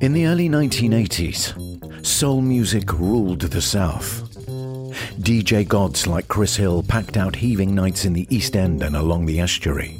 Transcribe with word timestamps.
In 0.00 0.12
the 0.12 0.26
early 0.26 0.48
1980s, 0.48 2.06
soul 2.06 2.40
music 2.40 2.92
ruled 2.92 3.40
the 3.40 3.62
South. 3.62 4.22
DJ 5.20 5.66
gods 5.66 6.06
like 6.06 6.28
Chris 6.28 6.56
Hill 6.56 6.82
packed 6.82 7.16
out 7.16 7.36
heaving 7.36 7.74
nights 7.74 8.04
in 8.04 8.12
the 8.12 8.26
East 8.34 8.56
End 8.56 8.82
and 8.82 8.94
along 8.94 9.26
the 9.26 9.40
estuary. 9.40 9.98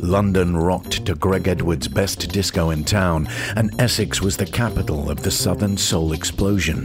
London 0.00 0.56
rocked 0.56 1.06
to 1.06 1.14
Greg 1.14 1.48
Edwards' 1.48 1.88
best 1.88 2.30
disco 2.32 2.70
in 2.70 2.84
town, 2.84 3.28
and 3.56 3.80
Essex 3.80 4.20
was 4.20 4.36
the 4.36 4.46
capital 4.46 5.10
of 5.10 5.22
the 5.22 5.30
Southern 5.30 5.76
Soul 5.76 6.12
explosion. 6.12 6.84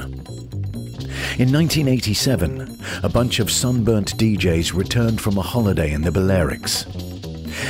In 1.39 1.52
1987, 1.52 2.80
a 3.02 3.09
bunch 3.09 3.39
of 3.39 3.52
sunburnt 3.52 4.16
DJs 4.17 4.73
returned 4.73 5.20
from 5.20 5.38
a 5.38 5.41
holiday 5.41 5.91
in 5.91 6.02
the 6.02 6.11
Balearics. 6.11 6.86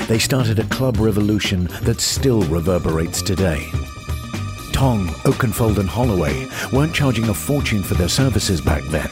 They 0.07 0.19
started 0.19 0.59
a 0.59 0.65
club 0.65 0.97
revolution 0.97 1.65
that 1.83 2.01
still 2.01 2.41
reverberates 2.43 3.21
today. 3.21 3.69
Tong, 4.73 5.07
Oakenfold, 5.23 5.79
and 5.79 5.87
Holloway 5.87 6.47
weren't 6.73 6.93
charging 6.93 7.29
a 7.29 7.33
fortune 7.33 7.81
for 7.81 7.93
their 7.93 8.09
services 8.09 8.59
back 8.59 8.83
then, 8.85 9.09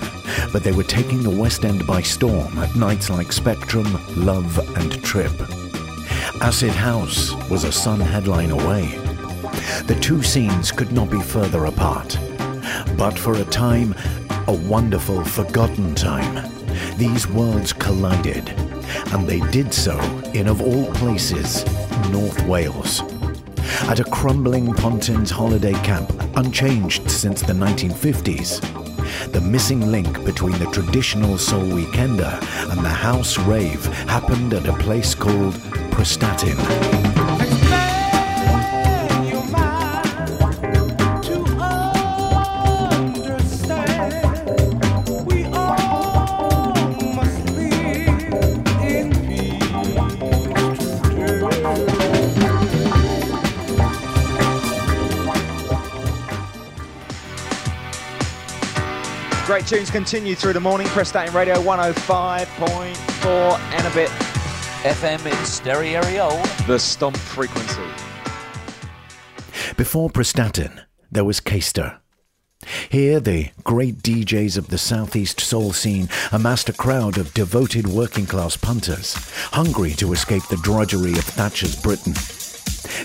but 0.51 0.63
they 0.63 0.73
were 0.73 0.83
taking 0.83 1.23
the 1.23 1.29
West 1.29 1.63
End 1.63 1.87
by 1.87 2.01
storm 2.01 2.57
at 2.57 2.75
nights 2.75 3.09
like 3.09 3.31
Spectrum, 3.31 3.87
Love, 4.17 4.57
and 4.77 5.01
Trip. 5.03 5.31
Acid 6.41 6.71
House 6.71 7.33
was 7.49 7.63
a 7.63 7.71
Sun 7.71 8.01
headline 8.01 8.51
away. 8.51 8.97
The 9.85 9.97
two 10.01 10.21
scenes 10.21 10.71
could 10.71 10.91
not 10.91 11.09
be 11.09 11.21
further 11.21 11.65
apart. 11.65 12.17
But 12.97 13.17
for 13.17 13.35
a 13.35 13.45
time, 13.45 13.95
a 14.47 14.53
wonderful, 14.53 15.23
forgotten 15.23 15.95
time, 15.95 16.51
these 16.97 17.27
worlds 17.27 17.71
collided, 17.71 18.49
and 19.13 19.27
they 19.27 19.39
did 19.51 19.73
so 19.73 19.99
in, 20.33 20.47
of 20.47 20.61
all 20.61 20.85
places, 20.93 21.65
North 22.09 22.41
Wales. 22.45 23.01
At 23.89 23.99
a 23.99 24.03
crumbling 24.03 24.73
Pontins 24.73 25.31
holiday 25.31 25.73
camp, 25.83 26.11
unchanged 26.35 27.09
since 27.09 27.41
the 27.41 27.53
1950s, 27.53 28.61
the 29.31 29.41
missing 29.41 29.91
link 29.91 30.23
between 30.25 30.57
the 30.59 30.67
traditional 30.67 31.37
soul 31.37 31.63
weekender 31.63 32.33
and 32.71 32.85
the 32.85 32.89
house 32.89 33.37
rave 33.39 33.85
happened 34.07 34.53
at 34.53 34.67
a 34.67 34.73
place 34.73 35.15
called 35.15 35.53
Prestatyn. 35.91 37.00
Tunes 59.71 59.89
continue 59.89 60.35
through 60.35 60.51
the 60.51 60.59
morning. 60.59 60.85
Prestatyn 60.87 61.33
Radio 61.33 61.55
105.4 61.55 63.59
and 63.73 63.87
a 63.87 63.91
bit. 63.91 64.09
FM 64.83 65.25
in 65.25 65.45
stereo. 65.45 66.29
The 66.67 66.77
stomp 66.77 67.15
frequency. 67.15 67.81
Before 69.77 70.09
Prestatyn, 70.09 70.83
there 71.09 71.23
was 71.23 71.39
Caister. 71.39 71.99
Here, 72.89 73.21
the 73.21 73.51
great 73.63 73.99
DJs 73.99 74.57
of 74.57 74.67
the 74.67 74.77
southeast 74.77 75.39
soul 75.39 75.71
scene 75.71 76.09
amassed 76.33 76.67
a 76.67 76.73
crowd 76.73 77.17
of 77.17 77.33
devoted 77.33 77.87
working 77.87 78.25
class 78.25 78.57
punters, 78.57 79.13
hungry 79.53 79.91
to 79.91 80.11
escape 80.11 80.43
the 80.49 80.57
drudgery 80.57 81.13
of 81.13 81.23
Thatcher's 81.23 81.81
Britain. 81.81 82.11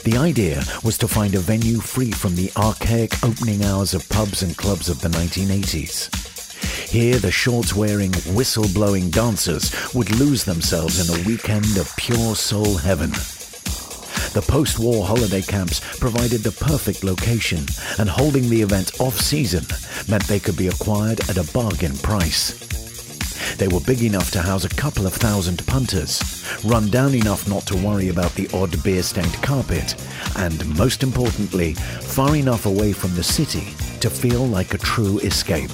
The 0.03 0.16
idea 0.19 0.65
was 0.82 0.99
to 0.99 1.06
find 1.06 1.37
a 1.37 1.38
venue 1.38 1.78
free 1.78 2.10
from 2.10 2.34
the 2.34 2.50
archaic 2.56 3.12
opening 3.22 3.62
hours 3.62 3.94
of 3.94 4.09
pubs 4.09 4.43
and 4.43 4.56
clubs 4.56 4.88
of 4.88 5.00
the 5.00 5.10
1980s. 5.10 6.35
Here, 6.88 7.19
the 7.19 7.32
shorts 7.32 7.74
wearing, 7.74 8.12
whistle 8.32 8.69
blowing 8.72 9.10
dancers 9.10 9.72
would 9.92 10.14
lose 10.19 10.44
themselves 10.44 11.00
in 11.00 11.14
a 11.14 11.26
weekend 11.26 11.76
of 11.76 11.94
pure 11.97 12.34
soul 12.36 12.76
heaven. 12.76 13.10
The 13.10 14.44
post 14.47 14.78
war 14.78 15.04
holiday 15.04 15.42
camps 15.42 15.80
provided 15.98 16.42
the 16.42 16.52
perfect 16.52 17.02
location, 17.04 17.66
and 17.98 18.08
holding 18.08 18.48
the 18.48 18.62
event 18.62 19.00
off 19.00 19.20
season 19.20 19.64
meant 20.08 20.26
they 20.28 20.38
could 20.38 20.56
be 20.56 20.69
acquired 20.69 21.20
at 21.28 21.38
a 21.38 21.52
bargain 21.52 21.96
price. 21.98 22.52
They 23.56 23.69
were 23.69 23.80
big 23.80 24.02
enough 24.02 24.30
to 24.32 24.42
house 24.42 24.64
a 24.64 24.69
couple 24.69 25.06
of 25.06 25.14
thousand 25.14 25.66
punters, 25.66 26.44
run 26.64 26.88
down 26.88 27.14
enough 27.14 27.48
not 27.48 27.66
to 27.66 27.76
worry 27.76 28.08
about 28.08 28.34
the 28.34 28.48
odd 28.54 28.82
beer 28.84 29.02
stained 29.02 29.42
carpet, 29.42 29.94
and 30.36 30.78
most 30.78 31.02
importantly, 31.02 31.75
far 31.75 32.36
enough 32.36 32.66
away 32.66 32.92
from 32.92 33.14
the 33.14 33.25
city 33.25 33.75
to 34.00 34.08
feel 34.08 34.46
like 34.46 34.72
a 34.75 34.78
true 34.78 35.19
escape. 35.20 35.70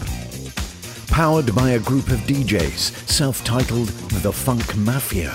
Powered 1.12 1.54
by 1.54 1.72
a 1.72 1.78
group 1.78 2.08
of 2.08 2.20
DJs 2.20 3.06
self 3.06 3.44
titled 3.44 3.88
The 4.22 4.32
Funk 4.32 4.74
Mafia, 4.78 5.34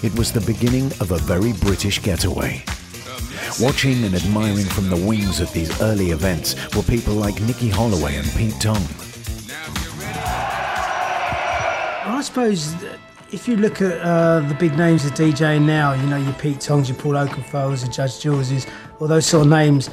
it 0.00 0.16
was 0.16 0.30
the 0.30 0.40
beginning 0.40 0.86
of 1.00 1.10
a 1.10 1.18
very 1.18 1.52
British 1.54 2.00
getaway. 2.00 2.62
Watching 3.60 4.04
and 4.04 4.14
admiring 4.14 4.66
from 4.66 4.88
the 4.88 4.96
wings 4.96 5.40
at 5.40 5.50
these 5.50 5.82
early 5.82 6.12
events 6.12 6.54
were 6.76 6.84
people 6.84 7.14
like 7.14 7.40
Nicky 7.40 7.68
Holloway 7.68 8.14
and 8.14 8.30
Pete 8.36 8.60
Tong. 8.60 8.80
I 12.06 12.20
suppose 12.22 12.72
if 13.32 13.48
you 13.48 13.56
look 13.56 13.82
at 13.82 14.00
uh, 14.00 14.38
the 14.46 14.54
big 14.54 14.78
names 14.78 15.04
of 15.04 15.14
DJing 15.14 15.62
now, 15.62 15.94
you 15.94 16.06
know, 16.06 16.16
your 16.16 16.32
Pete 16.34 16.60
Tongs, 16.60 16.88
your 16.88 16.96
Paul 16.96 17.14
Oakenfolds, 17.14 17.82
your 17.82 17.92
Judge 17.92 18.20
Juleses, 18.20 18.70
all 19.00 19.08
those 19.08 19.26
sort 19.26 19.46
of 19.46 19.50
names, 19.50 19.90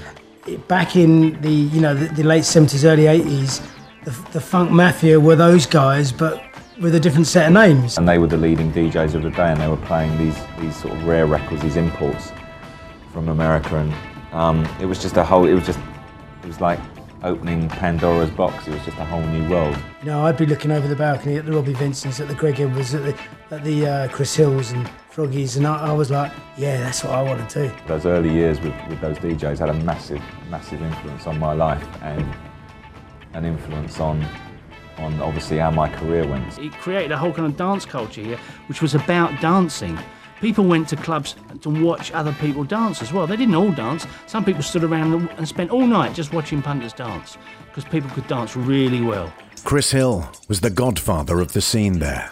back 0.68 0.96
in 0.96 1.41
the, 1.41 1.50
you 1.50 1.81
know, 1.81 1.96
the, 1.96 2.14
the 2.14 2.24
late 2.24 2.44
70s, 2.44 2.85
early 2.85 3.06
80s, 3.06 3.68
the, 4.06 4.12
the 4.32 4.40
Funk 4.40 4.72
Mafia 4.72 5.20
were 5.20 5.36
those 5.36 5.66
guys, 5.66 6.12
but 6.12 6.42
with 6.80 6.96
a 6.96 7.00
different 7.00 7.28
set 7.28 7.48
of 7.48 7.54
names. 7.54 7.98
And 7.98 8.08
they 8.08 8.18
were 8.18 8.28
the 8.28 8.38
leading 8.38 8.72
DJs 8.72 9.16
of 9.16 9.24
the 9.24 9.32
day, 9.32 9.52
and 9.52 9.60
they 9.60 9.68
were 9.68 9.78
playing 9.78 10.18
these 10.18 10.38
these 10.60 10.76
sort 10.76 10.94
of 10.94 11.06
rare 11.06 11.26
records, 11.26 11.62
these 11.62 11.76
imports 11.76 12.32
from 13.12 13.30
America, 13.30 13.76
and 13.76 13.94
um, 14.34 14.66
it 14.80 14.86
was 14.86 15.02
just 15.02 15.18
a 15.18 15.24
whole. 15.24 15.46
It 15.46 15.54
was 15.54 15.66
just, 15.66 15.80
it 16.44 16.48
was 16.48 16.62
like 16.62 16.80
opening 17.24 17.68
Pandora's 17.68 18.30
box. 18.30 18.68
It 18.68 18.74
was 18.74 18.86
just 18.86 18.98
a 18.98 19.06
whole 19.06 19.22
new 19.22 19.50
world. 19.50 19.76
You 20.02 20.08
know, 20.08 20.26
I'd 20.26 20.38
be 20.38 20.46
looking 20.46 20.72
over 20.72 20.88
the 20.88 20.96
balcony 20.96 21.38
at 21.38 21.46
the 21.46 21.54
Robbie 21.54 21.74
Vincents, 21.74 22.20
at 22.20 22.28
the 22.28 22.36
Greg 22.36 22.60
Edwards, 22.60 22.94
at 22.94 23.04
the, 23.04 23.56
at 23.56 23.64
the 23.64 23.88
uh, 23.88 24.08
Chris 24.10 24.36
Hills 24.36 24.72
and 24.72 24.88
Froggies, 25.10 25.58
and 25.58 25.66
I, 25.66 25.88
I 25.88 25.92
was 25.92 26.12
like, 26.12 26.32
yeah, 26.56 26.78
that's 26.78 27.04
what 27.04 27.14
I 27.14 27.24
want 27.24 27.50
to 27.50 27.68
do. 27.68 27.76
Those 27.88 28.06
early 28.06 28.32
years 28.32 28.60
with, 28.60 28.76
with 28.88 29.02
those 29.02 29.18
DJs 29.18 29.58
had 29.58 29.70
a 29.70 29.74
massive, 29.74 30.22
massive 30.52 30.82
influence 30.82 31.26
on 31.26 31.40
my 31.40 31.54
life 31.54 31.84
and 32.04 32.24
an 33.35 33.46
influence 33.46 34.00
on 34.00 34.25
on 34.97 35.22
obviously 35.22 35.57
how 35.57 35.69
my 35.69 35.90
career 35.90 36.25
went. 36.25 36.57
It 36.57 36.72
created 36.73 37.12
a 37.12 37.18
whole 37.18 37.34
kind 37.34 37.51
of 37.51 37.57
dance 37.57 37.85
culture 37.85 38.22
here, 38.22 38.40
which 38.68 38.81
was 38.81 38.96
about 38.96 39.41
dancing. 39.41 40.00
People 40.40 40.66
went 40.66 40.88
to 40.90 40.96
clubs 40.96 41.35
to 41.62 41.69
watch 41.69 42.13
other 42.13 42.34
people 42.40 42.63
dance 42.63 43.01
as 43.01 43.12
well. 43.12 43.28
They 43.28 43.35
didn't 43.35 43.56
all 43.56 43.72
dance. 43.72 44.07
Some 44.25 44.46
people 44.46 44.63
stood 44.63 44.85
around 44.85 45.29
and 45.31 45.47
spent 45.47 45.72
all 45.72 45.85
night 45.85 46.13
just 46.13 46.34
watching 46.34 46.62
punters 46.62 46.94
dance 46.94 47.38
because 47.68 47.84
people 47.84 48.09
could 48.12 48.28
dance 48.28 48.56
really 48.56 49.01
well. 49.01 49.34
Chris 49.66 49.91
Hill 49.91 50.29
was 50.47 50.62
the 50.62 50.69
godfather 50.69 51.41
of 51.41 51.53
the 51.53 51.62
scene 51.62 52.00
there. 52.00 52.31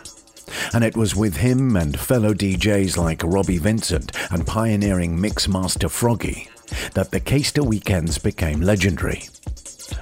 And 0.74 0.84
it 0.84 0.96
was 0.96 1.16
with 1.16 1.38
him 1.38 1.76
and 1.76 2.00
fellow 2.00 2.34
DJs 2.34 2.96
like 2.96 3.24
Robbie 3.24 3.58
Vincent 3.58 4.12
and 4.32 4.46
pioneering 4.46 5.20
mix 5.20 5.48
master 5.48 5.90
Froggy 5.90 6.50
that 6.94 7.12
the 7.12 7.20
Caister 7.20 7.66
weekends 7.66 8.18
became 8.18 8.62
legendary. 8.62 9.24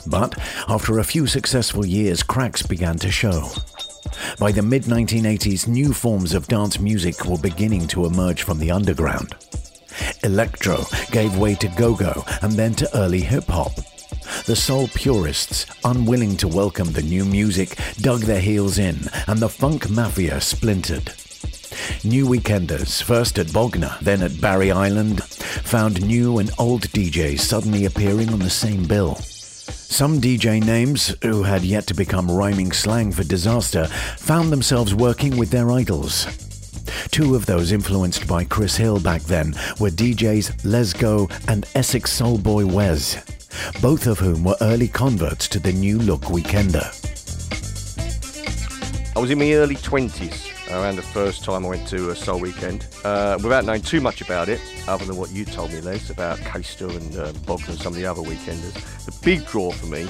But 0.07 0.37
after 0.67 0.99
a 0.99 1.03
few 1.03 1.27
successful 1.27 1.85
years, 1.85 2.23
cracks 2.23 2.61
began 2.61 2.97
to 2.99 3.11
show. 3.11 3.49
By 4.39 4.51
the 4.51 4.61
mid 4.61 4.83
1980s, 4.83 5.67
new 5.67 5.93
forms 5.93 6.33
of 6.33 6.47
dance 6.47 6.79
music 6.79 7.25
were 7.25 7.37
beginning 7.37 7.87
to 7.87 8.05
emerge 8.05 8.43
from 8.43 8.59
the 8.59 8.71
underground. 8.71 9.35
Electro 10.23 10.83
gave 11.11 11.37
way 11.37 11.55
to 11.55 11.67
go 11.69 11.95
go 11.95 12.23
and 12.41 12.53
then 12.53 12.73
to 12.75 12.97
early 12.97 13.21
hip 13.21 13.45
hop. 13.45 13.73
The 14.45 14.55
soul 14.55 14.87
purists, 14.87 15.65
unwilling 15.83 16.37
to 16.37 16.47
welcome 16.47 16.91
the 16.91 17.01
new 17.01 17.25
music, 17.25 17.77
dug 17.97 18.21
their 18.21 18.39
heels 18.39 18.79
in, 18.79 19.09
and 19.27 19.39
the 19.39 19.49
funk 19.49 19.89
mafia 19.89 20.41
splintered. 20.41 21.13
New 22.03 22.25
weekenders, 22.27 23.01
first 23.03 23.37
at 23.37 23.53
Bognor, 23.53 23.95
then 24.01 24.23
at 24.23 24.41
Barry 24.41 24.71
Island, 24.71 25.23
found 25.23 26.05
new 26.05 26.39
and 26.39 26.49
old 26.57 26.81
DJs 26.89 27.39
suddenly 27.39 27.85
appearing 27.85 28.29
on 28.29 28.39
the 28.39 28.49
same 28.49 28.83
bill. 28.87 29.19
Some 29.91 30.21
DJ 30.21 30.63
names, 30.63 31.13
who 31.21 31.43
had 31.43 31.63
yet 31.63 31.85
to 31.87 31.93
become 31.93 32.31
rhyming 32.31 32.71
slang 32.71 33.11
for 33.11 33.25
disaster, 33.25 33.87
found 34.17 34.49
themselves 34.49 34.95
working 34.95 35.35
with 35.35 35.51
their 35.51 35.69
idols. 35.69 36.25
Two 37.11 37.35
of 37.35 37.45
those 37.45 37.73
influenced 37.73 38.25
by 38.25 38.45
Chris 38.45 38.77
Hill 38.77 39.01
back 39.01 39.21
then 39.23 39.53
were 39.81 39.89
DJs 39.89 40.63
Lesgo 40.63 41.29
and 41.49 41.67
Essex 41.75 42.09
Soul 42.09 42.37
Boy 42.37 42.65
Wes, 42.65 43.17
both 43.81 44.07
of 44.07 44.17
whom 44.17 44.45
were 44.45 44.55
early 44.61 44.87
converts 44.87 45.49
to 45.49 45.59
the 45.59 45.73
new 45.73 45.99
look 45.99 46.21
weekender. 46.21 46.87
I 49.13 49.19
was 49.19 49.29
in 49.29 49.39
my 49.39 49.51
early 49.51 49.75
20s 49.75 50.50
around 50.71 50.95
the 50.95 51.01
first 51.01 51.43
time 51.43 51.65
I 51.65 51.69
went 51.69 51.87
to 51.89 52.09
a 52.09 52.15
Soul 52.15 52.39
Weekend, 52.39 52.87
uh, 53.03 53.37
without 53.41 53.65
knowing 53.65 53.81
too 53.81 54.01
much 54.01 54.21
about 54.21 54.49
it, 54.49 54.61
other 54.87 55.05
than 55.05 55.17
what 55.17 55.31
you 55.31 55.45
told 55.45 55.71
me, 55.71 55.81
Les, 55.81 56.09
about 56.09 56.37
Caister 56.39 56.89
and 56.89 57.17
uh, 57.17 57.53
and 57.53 57.79
some 57.79 57.93
of 57.93 57.99
the 57.99 58.05
other 58.05 58.21
weekenders. 58.21 58.73
The 59.05 59.17
big 59.23 59.45
draw 59.45 59.71
for 59.71 59.85
me 59.87 60.07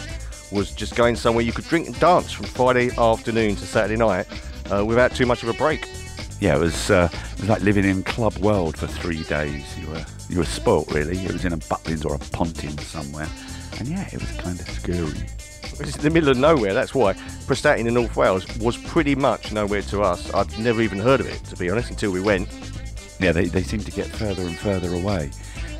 was 0.52 0.72
just 0.72 0.96
going 0.96 1.16
somewhere 1.16 1.44
you 1.44 1.54
could 1.54 1.66
drink 1.66 1.88
and 1.88 2.00
dance 2.00 2.32
from 2.32 2.46
Friday 2.46 2.92
afternoon 2.98 3.56
to 3.56 3.66
Saturday 3.66 3.98
night 3.98 4.28
uh, 4.72 4.86
without 4.86 5.14
too 5.16 5.26
much 5.26 5.44
of 5.44 5.50
a 5.50 5.54
break. 5.54 5.88
Yeah, 6.40 6.56
it 6.56 6.60
was, 6.60 6.90
uh, 6.90 7.10
it 7.34 7.40
was 7.40 7.50
like 7.50 7.62
living 7.62 7.86
in 7.86 8.04
club 8.04 8.36
world 8.38 8.78
for 8.78 8.88
three 8.88 9.24
days. 9.24 9.78
You 9.78 9.88
were 9.88 10.06
you 10.30 10.38
were 10.38 10.46
spoilt 10.46 10.92
really. 10.92 11.18
It 11.18 11.34
was 11.34 11.46
in 11.46 11.54
a 11.54 11.58
Butlins 11.58 12.06
or 12.06 12.16
a 12.16 12.20
Pontins 12.20 12.86
somewhere, 12.86 13.28
and 13.80 13.88
yeah, 13.88 14.08
it 14.08 14.20
was 14.20 14.32
kind 14.38 14.60
of 14.60 14.68
scary. 14.70 15.28
It's 15.82 15.98
in 15.98 16.04
the 16.04 16.10
middle 16.10 16.30
of 16.30 16.38
nowhere, 16.38 16.74
that's 16.74 16.94
why. 16.94 17.14
Prestatyn 17.14 17.88
in 17.88 17.94
North 17.94 18.16
Wales 18.16 18.46
was 18.58 18.78
pretty 18.78 19.16
much 19.16 19.52
nowhere 19.52 19.82
to 19.84 20.02
us. 20.02 20.34
I'd 20.34 20.58
never 20.60 20.82
even 20.82 21.00
heard 21.00 21.20
of 21.20 21.28
it, 21.28 21.44
to 21.46 21.56
be 21.56 21.70
honest, 21.70 21.90
until 21.90 22.12
we 22.12 22.22
went. 22.22 22.48
Yeah, 23.20 23.32
they, 23.32 23.46
they 23.46 23.64
seem 23.64 23.82
to 23.82 23.92
get 23.92 24.08
further 24.08 24.44
and 24.44 24.58
further 24.58 24.94
away. 24.94 25.32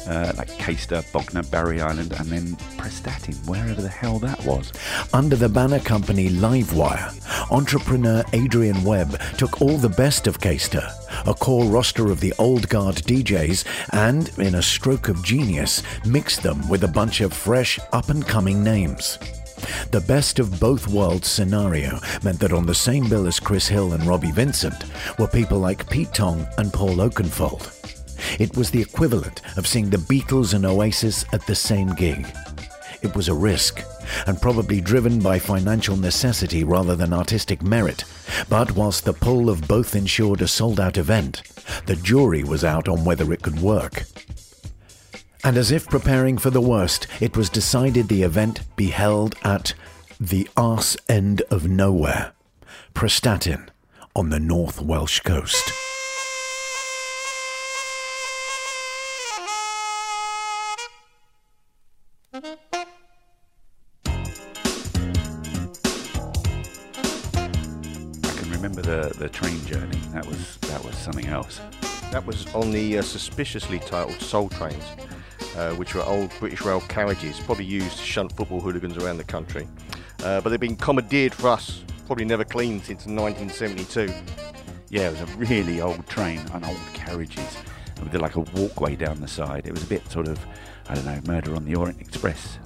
Uh, 0.08 0.34
like 0.36 0.50
Caister, 0.58 1.04
Bognor, 1.12 1.44
Barry 1.44 1.80
Island, 1.80 2.12
and 2.14 2.26
then 2.28 2.56
Prestatyn, 2.78 3.36
wherever 3.48 3.82
the 3.82 3.88
hell 3.88 4.18
that 4.20 4.44
was. 4.44 4.74
Under 5.14 5.36
the 5.36 5.48
banner 5.48 5.80
company 5.80 6.30
Livewire, 6.30 7.14
entrepreneur 7.52 8.24
Adrian 8.34 8.84
Webb 8.84 9.22
took 9.38 9.62
all 9.62 9.78
the 9.78 9.90
best 9.90 10.26
of 10.26 10.40
Caister, 10.40 10.92
a 11.28 11.34
core 11.36 11.66
roster 11.66 12.12
of 12.12 12.20
the 12.20 12.34
old 12.40 12.68
guard 12.68 12.96
DJs, 12.96 13.64
and, 13.92 14.30
in 14.40 14.56
a 14.56 14.62
stroke 14.62 15.08
of 15.08 15.24
genius, 15.24 15.84
mixed 16.04 16.42
them 16.42 16.68
with 16.68 16.84
a 16.84 16.88
bunch 16.88 17.22
of 17.22 17.32
fresh, 17.32 17.80
up 17.94 18.10
and 18.10 18.28
coming 18.28 18.64
names. 18.64 19.20
The 19.92 20.04
best 20.08 20.40
of 20.40 20.60
both 20.60 20.88
worlds 20.88 21.28
scenario 21.28 22.00
meant 22.24 22.40
that 22.40 22.54
on 22.54 22.66
the 22.66 22.76
same 22.76 23.10
bill 23.10 23.28
as 23.28 23.40
Chris 23.40 23.68
Hill 23.68 23.94
and 23.94 24.04
Robbie 24.06 24.32
Vincent 24.32 24.86
were 25.20 25.28
people 25.28 25.60
like 25.60 25.90
Pete 25.90 26.14
Tong 26.14 26.48
and 26.58 26.72
Paul 26.72 26.98
Oakenfold. 26.98 27.72
It 28.40 28.56
was 28.56 28.72
the 28.72 28.82
equivalent 28.82 29.42
of 29.58 29.68
seeing 29.68 29.90
the 29.90 29.98
Beatles 29.98 30.54
and 30.54 30.66
Oasis 30.66 31.26
at 31.34 31.46
the 31.48 31.56
same 31.56 31.94
gig. 31.96 32.28
It 33.02 33.16
was 33.16 33.30
a 33.30 33.34
risk, 33.34 33.84
and 34.28 34.42
probably 34.42 34.80
driven 34.80 35.20
by 35.20 35.40
financial 35.40 35.98
necessity 35.98 36.64
rather 36.64 36.96
than 36.96 37.14
artistic 37.14 37.64
merit. 37.64 38.04
But 38.48 38.72
whilst 38.74 39.06
the 39.06 39.14
pull 39.14 39.50
of 39.50 39.68
both 39.68 39.96
ensured 39.96 40.42
a 40.42 40.48
sold 40.48 40.80
out 40.80 40.98
event, 40.98 41.42
the 41.88 41.96
jury 41.96 42.44
was 42.44 42.64
out 42.64 42.88
on 42.88 43.04
whether 43.04 43.34
it 43.34 43.42
could 43.42 43.60
work. 43.60 44.04
And 45.44 45.58
as 45.58 45.72
if 45.72 45.88
preparing 45.88 46.38
for 46.38 46.52
the 46.52 46.62
worst, 46.62 47.08
it 47.20 47.36
was 47.36 47.50
decided 47.50 48.08
the 48.08 48.22
event 48.24 48.62
be 48.76 48.88
held 48.88 49.36
at 49.44 49.74
the 50.20 50.48
arse 50.56 50.96
end 51.10 51.42
of 51.50 51.68
nowhere, 51.68 52.34
Prestatyn, 52.94 53.68
on 54.16 54.30
the 54.30 54.40
North 54.40 54.80
Welsh 54.82 55.20
coast. 55.22 55.74
I 62.34 62.40
can 68.36 68.52
remember 68.52 68.84
the, 68.84 69.14
the 69.18 69.28
train 69.28 69.66
journey. 69.66 69.98
That 70.14 70.26
was 70.28 70.58
that 70.58 70.84
was 70.86 70.96
something 70.96 71.26
else. 71.28 71.60
That 72.12 72.26
was 72.26 72.46
on 72.54 72.72
the 72.72 73.00
uh, 73.00 73.02
suspiciously 73.02 73.80
titled 73.80 74.22
Soul 74.22 74.50
Trains, 74.50 74.84
uh, 75.56 75.74
which 75.76 75.96
were 75.96 76.04
old 76.04 76.32
British 76.40 76.62
Rail 76.62 76.82
carriages, 76.82 77.40
probably 77.40 77.66
used 77.66 77.98
to 77.98 78.04
shunt 78.04 78.32
football 78.36 78.60
hooligans 78.60 78.98
around 78.98 79.18
the 79.18 79.24
country. 79.24 79.68
Uh, 80.24 80.42
but 80.42 80.50
they've 80.50 80.60
been 80.60 80.76
commandeered 80.76 81.34
for 81.34 81.50
us, 81.50 81.84
probably 82.06 82.26
never 82.26 82.44
cleaned 82.44 82.84
since 82.84 83.06
1972. 83.06 84.14
Yeah, 84.90 85.08
it 85.08 85.12
was 85.12 85.22
a 85.22 85.38
really 85.38 85.82
old 85.82 86.06
train 86.08 86.40
and 86.54 86.66
old 86.66 86.78
carriages 86.94 87.58
with 88.02 88.14
like 88.16 88.36
a 88.36 88.42
walkway 88.42 88.96
down 88.96 89.22
the 89.22 89.28
side. 89.28 89.66
It 89.66 89.72
was 89.72 89.84
a 89.84 89.88
bit 89.88 90.10
sort 90.12 90.28
of, 90.28 90.40
I 90.90 90.96
don't 90.96 91.06
know, 91.06 91.20
Murder 91.26 91.56
on 91.56 91.66
the 91.66 91.76
Orient 91.76 92.02
Express. 92.02 92.60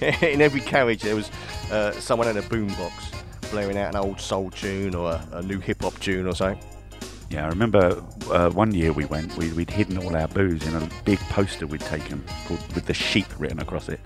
In 0.22 0.40
every 0.40 0.60
carriage, 0.60 1.02
there 1.02 1.14
was 1.14 1.30
uh, 1.70 1.92
someone 1.92 2.28
in 2.28 2.38
a 2.38 2.42
boombox 2.42 3.22
blaring 3.50 3.76
out 3.76 3.94
an 3.94 3.96
old 3.96 4.18
soul 4.18 4.50
tune 4.50 4.94
or 4.94 5.10
a, 5.10 5.28
a 5.32 5.42
new 5.42 5.58
hip 5.58 5.82
hop 5.82 5.98
tune 6.00 6.26
or 6.26 6.34
something. 6.34 6.62
Yeah, 7.30 7.44
I 7.44 7.48
remember 7.48 8.04
uh, 8.32 8.50
one 8.50 8.74
year 8.74 8.92
we 8.92 9.04
went, 9.04 9.36
we, 9.36 9.52
we'd 9.52 9.70
hidden 9.70 9.98
all 9.98 10.16
our 10.16 10.26
booze 10.26 10.66
in 10.66 10.74
a 10.74 10.88
big 11.04 11.20
poster 11.30 11.64
we'd 11.64 11.80
taken 11.80 12.24
called, 12.48 12.60
with 12.74 12.86
the 12.86 12.94
sheep 12.94 13.26
written 13.38 13.60
across 13.60 13.88
it. 13.88 14.00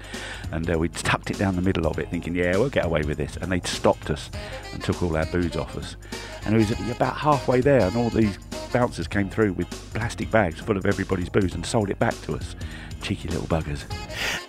And 0.52 0.70
uh, 0.70 0.78
we'd 0.78 0.92
tucked 0.92 1.30
it 1.30 1.38
down 1.38 1.56
the 1.56 1.62
middle 1.62 1.86
of 1.86 1.98
it, 1.98 2.10
thinking, 2.10 2.34
yeah, 2.34 2.54
we'll 2.58 2.68
get 2.68 2.84
away 2.84 3.00
with 3.00 3.16
this. 3.16 3.38
And 3.38 3.50
they'd 3.50 3.66
stopped 3.66 4.10
us 4.10 4.30
and 4.74 4.84
took 4.84 5.02
all 5.02 5.16
our 5.16 5.24
booze 5.24 5.56
off 5.56 5.74
us. 5.78 5.96
And 6.44 6.54
it 6.54 6.58
was 6.58 6.90
about 6.90 7.16
halfway 7.16 7.62
there, 7.62 7.80
and 7.80 7.96
all 7.96 8.10
these 8.10 8.38
bouncers 8.74 9.06
came 9.06 9.30
through 9.30 9.52
with 9.52 9.70
plastic 9.94 10.28
bags 10.32 10.58
full 10.58 10.76
of 10.76 10.84
everybody's 10.84 11.28
booze 11.28 11.54
and 11.54 11.64
sold 11.64 11.90
it 11.90 11.98
back 12.00 12.20
to 12.22 12.34
us. 12.34 12.56
Cheeky 13.00 13.28
little 13.28 13.46
buggers. 13.46 13.84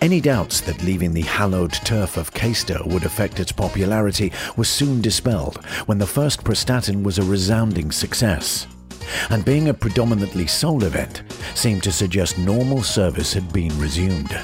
Any 0.00 0.20
doubts 0.20 0.60
that 0.62 0.82
leaving 0.82 1.14
the 1.14 1.22
hallowed 1.22 1.72
turf 1.72 2.16
of 2.16 2.34
Caister 2.34 2.84
would 2.86 3.04
affect 3.04 3.38
its 3.38 3.52
popularity 3.52 4.32
were 4.56 4.64
soon 4.64 5.00
dispelled 5.00 5.64
when 5.86 5.98
the 5.98 6.06
first 6.06 6.42
Prestatyn 6.42 7.04
was 7.04 7.18
a 7.18 7.22
resounding 7.22 7.92
success. 7.92 8.66
And 9.30 9.44
being 9.44 9.68
a 9.68 9.74
predominantly 9.74 10.48
soul 10.48 10.82
event 10.82 11.22
seemed 11.54 11.84
to 11.84 11.92
suggest 11.92 12.36
normal 12.36 12.82
service 12.82 13.32
had 13.32 13.52
been 13.52 13.78
resumed. 13.78 14.36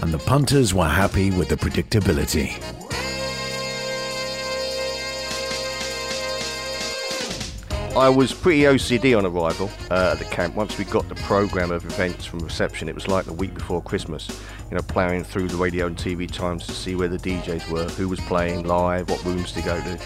And 0.00 0.14
the 0.14 0.18
punters 0.18 0.72
were 0.72 0.88
happy 0.88 1.32
with 1.32 1.48
the 1.48 1.56
predictability. 1.56 2.54
I 7.98 8.08
was 8.08 8.32
pretty 8.32 8.60
OCD 8.60 9.18
on 9.18 9.26
arrival 9.26 9.68
uh, 9.90 10.12
at 10.12 10.20
the 10.20 10.24
camp. 10.26 10.54
Once 10.54 10.78
we 10.78 10.84
got 10.84 11.08
the 11.08 11.16
program 11.16 11.72
of 11.72 11.84
events 11.84 12.24
from 12.24 12.38
reception, 12.38 12.88
it 12.88 12.94
was 12.94 13.08
like 13.08 13.24
the 13.24 13.32
week 13.32 13.52
before 13.52 13.82
Christmas. 13.82 14.28
You 14.70 14.76
know, 14.76 14.82
ploughing 14.82 15.24
through 15.24 15.48
the 15.48 15.56
radio 15.56 15.86
and 15.86 15.96
TV 15.96 16.30
times 16.30 16.64
to 16.68 16.72
see 16.72 16.94
where 16.94 17.08
the 17.08 17.18
DJs 17.18 17.68
were, 17.68 17.88
who 17.88 18.08
was 18.08 18.20
playing 18.20 18.68
live, 18.68 19.10
what 19.10 19.24
rooms 19.24 19.50
to 19.50 19.62
go 19.62 19.80
to. 19.80 19.98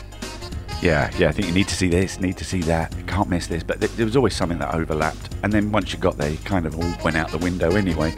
Yeah, 0.81 1.11
yeah, 1.19 1.29
I 1.29 1.33
think 1.33 1.49
you 1.49 1.55
need 1.55 1.69
to 1.69 1.75
see 1.75 1.89
this, 1.89 2.19
need 2.19 2.39
to 2.39 2.47
see 2.47 2.61
that, 2.63 2.95
can't 3.07 3.29
miss 3.29 3.47
this. 3.47 3.63
But 3.63 3.81
th- 3.81 3.93
there 3.93 4.07
was 4.07 4.17
always 4.17 4.35
something 4.35 4.59
that 4.61 4.75
overlapped. 4.75 5.35
And 5.43 5.53
then 5.53 5.71
once 5.71 5.93
you 5.93 5.99
got 5.99 6.17
there, 6.17 6.31
you 6.31 6.39
kind 6.39 6.65
of 6.65 6.75
all 6.75 7.05
went 7.05 7.19
out 7.19 7.31
the 7.31 7.39
window 7.39 7.73
anyway. 7.77 8.15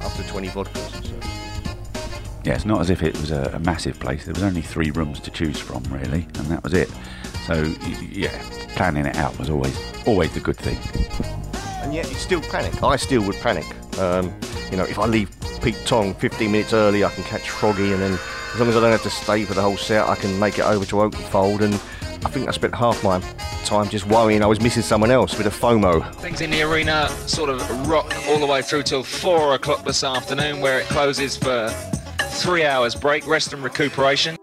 After 0.00 0.22
20 0.22 0.48
vodkas 0.50 0.94
and 0.94 1.04
so. 1.04 2.40
Yeah, 2.44 2.54
it's 2.54 2.64
not 2.64 2.80
as 2.80 2.90
if 2.90 3.02
it 3.02 3.16
was 3.16 3.32
a, 3.32 3.50
a 3.54 3.58
massive 3.58 3.98
place. 3.98 4.26
There 4.26 4.34
was 4.34 4.44
only 4.44 4.62
three 4.62 4.92
rooms 4.92 5.18
to 5.20 5.30
choose 5.32 5.58
from, 5.58 5.82
really, 5.90 6.28
and 6.36 6.46
that 6.46 6.62
was 6.62 6.72
it. 6.72 6.88
So, 7.46 7.62
yeah, 8.12 8.40
planning 8.76 9.06
it 9.06 9.16
out 9.16 9.36
was 9.38 9.50
always 9.50 9.76
always 10.06 10.32
the 10.34 10.40
good 10.40 10.56
thing. 10.56 10.78
And 11.82 11.94
yet 11.94 12.08
you 12.08 12.14
still 12.16 12.40
panic. 12.42 12.82
I 12.82 12.96
still 12.96 13.26
would 13.26 13.36
panic. 13.36 13.66
Um, 13.98 14.32
you 14.70 14.76
know, 14.76 14.84
if 14.84 14.98
I 14.98 15.06
leave 15.06 15.34
Pete 15.62 15.80
Tong 15.86 16.14
15 16.14 16.52
minutes 16.52 16.72
early, 16.72 17.04
I 17.04 17.10
can 17.10 17.24
catch 17.24 17.48
Froggy, 17.50 17.92
and 17.92 18.02
then 18.02 18.12
as 18.12 18.60
long 18.60 18.68
as 18.68 18.76
I 18.76 18.80
don't 18.80 18.92
have 18.92 19.02
to 19.02 19.10
stay 19.10 19.44
for 19.44 19.54
the 19.54 19.62
whole 19.62 19.76
set, 19.76 20.06
I 20.08 20.14
can 20.14 20.38
make 20.38 20.58
it 20.58 20.64
over 20.64 20.84
to 20.84 20.96
Oakenfold. 20.96 21.62
And 21.62 21.74
I 22.24 22.30
think 22.30 22.48
I 22.48 22.50
spent 22.50 22.74
half 22.74 23.02
my 23.02 23.20
time 23.64 23.88
just 23.88 24.06
worrying 24.06 24.42
I 24.42 24.46
was 24.46 24.60
missing 24.60 24.82
someone 24.82 25.10
else 25.10 25.36
with 25.36 25.46
a 25.46 25.50
FOMO. 25.50 26.14
Things 26.16 26.40
in 26.40 26.50
the 26.50 26.62
arena 26.62 27.08
sort 27.26 27.50
of 27.50 27.88
rock 27.88 28.14
all 28.28 28.38
the 28.38 28.46
way 28.46 28.62
through 28.62 28.84
till 28.84 29.02
four 29.02 29.54
o'clock 29.54 29.84
this 29.84 30.04
afternoon, 30.04 30.60
where 30.60 30.80
it 30.80 30.86
closes 30.86 31.36
for 31.36 31.68
three 32.30 32.64
hours 32.64 32.94
break, 32.94 33.26
rest 33.26 33.52
and 33.52 33.62
recuperation. 33.62 34.36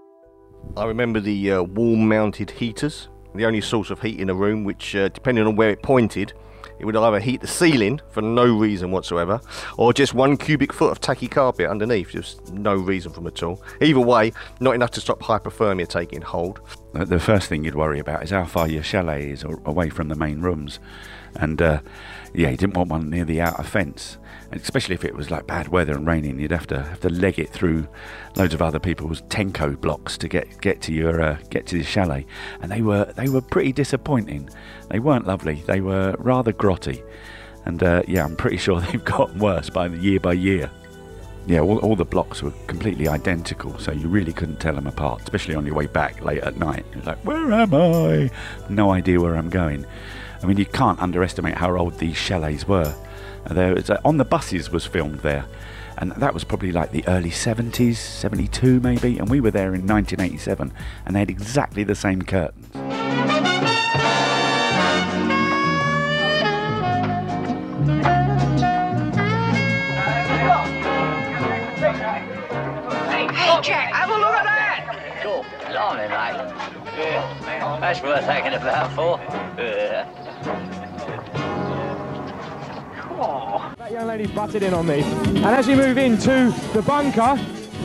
I 0.75 0.85
remember 0.85 1.19
the 1.19 1.51
uh, 1.51 1.63
wall-mounted 1.63 2.49
heaters, 2.51 3.09
the 3.35 3.45
only 3.45 3.61
source 3.61 3.89
of 3.89 4.01
heat 4.01 4.19
in 4.19 4.29
a 4.29 4.33
room, 4.33 4.63
which, 4.63 4.95
uh, 4.95 5.09
depending 5.09 5.45
on 5.47 5.55
where 5.55 5.69
it 5.69 5.81
pointed, 5.81 6.33
it 6.79 6.85
would 6.85 6.95
either 6.95 7.19
heat 7.19 7.39
the 7.39 7.47
ceiling 7.47 8.01
for 8.09 8.21
no 8.21 8.45
reason 8.45 8.91
whatsoever, 8.91 9.39
or 9.77 9.93
just 9.93 10.13
one 10.13 10.35
cubic 10.35 10.73
foot 10.73 10.91
of 10.91 10.99
tacky 10.99 11.27
carpet 11.27 11.69
underneath, 11.69 12.09
just 12.09 12.51
no 12.53 12.73
reason 12.75 13.11
from 13.13 13.27
at 13.27 13.41
all. 13.43 13.61
Either 13.79 13.99
way, 13.99 14.33
not 14.59 14.75
enough 14.75 14.91
to 14.91 14.99
stop 15.01 15.19
hypothermia 15.21 15.87
taking 15.87 16.21
hold. 16.21 16.59
The- 16.93 17.05
The 17.05 17.19
first 17.19 17.47
thing 17.47 17.63
you'd 17.63 17.75
worry 17.75 17.99
about 17.99 18.23
is 18.23 18.31
how 18.31 18.45
far 18.45 18.67
your 18.67 18.83
chalet 18.83 19.29
is 19.29 19.43
away 19.43 19.89
from 19.89 20.09
the 20.09 20.15
main 20.15 20.41
rooms. 20.41 20.79
And 21.35 21.61
uh, 21.61 21.79
yeah, 22.33 22.49
you 22.49 22.57
didn't 22.57 22.75
want 22.75 22.89
one 22.89 23.09
near 23.09 23.23
the 23.25 23.39
outer 23.41 23.63
fence. 23.63 24.17
Especially 24.55 24.95
if 24.95 25.03
it 25.03 25.15
was 25.15 25.31
like 25.31 25.47
bad 25.47 25.67
weather 25.69 25.93
and 25.93 26.05
raining, 26.07 26.39
you'd 26.39 26.51
have 26.51 26.67
to 26.67 26.81
have 26.81 26.99
to 27.01 27.09
leg 27.09 27.39
it 27.39 27.49
through 27.49 27.87
loads 28.35 28.53
of 28.53 28.61
other 28.61 28.79
people's 28.79 29.21
tenko 29.23 29.79
blocks 29.79 30.17
to 30.19 30.27
get 30.27 30.61
get 30.61 30.81
to 30.81 30.93
your 30.93 31.21
uh, 31.21 31.37
get 31.49 31.65
to 31.67 31.77
the 31.77 31.83
chalet. 31.83 32.25
And 32.61 32.71
they 32.71 32.81
were 32.81 33.05
they 33.15 33.29
were 33.29 33.41
pretty 33.41 33.71
disappointing. 33.71 34.49
They 34.89 34.99
weren't 34.99 35.27
lovely. 35.27 35.63
They 35.65 35.81
were 35.81 36.15
rather 36.19 36.53
grotty. 36.53 37.03
And 37.65 37.81
uh, 37.81 38.03
yeah, 38.07 38.25
I'm 38.25 38.35
pretty 38.35 38.57
sure 38.57 38.79
they've 38.81 39.03
gotten 39.03 39.39
worse 39.39 39.69
by 39.69 39.87
the 39.87 39.97
year 39.97 40.19
by 40.19 40.33
year. 40.33 40.69
Yeah, 41.45 41.59
all, 41.59 41.79
all 41.79 41.97
the 41.97 42.05
blocks 42.05 42.41
were 42.41 42.51
completely 42.67 43.09
identical, 43.09 43.77
so 43.77 43.91
you 43.91 44.07
really 44.07 44.31
couldn't 44.31 44.61
tell 44.61 44.75
them 44.75 44.87
apart, 44.87 45.23
especially 45.23 45.55
on 45.55 45.65
your 45.65 45.75
way 45.75 45.87
back 45.87 46.23
late 46.23 46.41
at 46.41 46.55
night. 46.55 46.85
You're 46.93 47.03
like, 47.03 47.17
where 47.25 47.51
am 47.51 47.73
I? 47.73 48.29
No 48.69 48.91
idea 48.91 49.19
where 49.19 49.35
I'm 49.35 49.49
going. 49.49 49.85
I 50.41 50.45
mean, 50.45 50.57
you 50.57 50.65
can't 50.65 51.01
underestimate 51.01 51.55
how 51.55 51.75
old 51.75 51.99
these 51.99 52.15
chalets 52.15 52.65
were. 52.65 52.95
There 53.49 53.75
was, 53.75 53.89
uh, 53.89 53.99
on 54.05 54.17
the 54.17 54.25
buses 54.25 54.71
was 54.71 54.85
filmed 54.85 55.19
there, 55.19 55.45
and 55.97 56.11
that 56.13 56.33
was 56.33 56.43
probably 56.43 56.71
like 56.71 56.91
the 56.91 57.07
early 57.07 57.29
70s, 57.29 57.97
72 57.97 58.79
maybe, 58.79 59.19
and 59.19 59.29
we 59.29 59.41
were 59.41 59.51
there 59.51 59.75
in 59.75 59.85
1987, 59.85 60.73
and 61.05 61.15
they 61.15 61.19
had 61.19 61.29
exactly 61.29 61.83
the 61.83 61.95
same 61.95 62.21
curtains. 62.21 62.69
That's 77.83 78.01
worth 78.01 78.23
hanging 78.23 78.53
about 78.53 78.91
for. 78.95 79.19
Young 84.03 84.17
lady's 84.17 84.35
butted 84.35 84.63
in 84.63 84.73
on 84.73 84.85
me. 84.85 85.01
And 85.01 85.45
as 85.45 85.65
you 85.65 85.77
move 85.77 85.97
into 85.97 86.53
the 86.73 86.81
bunker, 86.81 87.39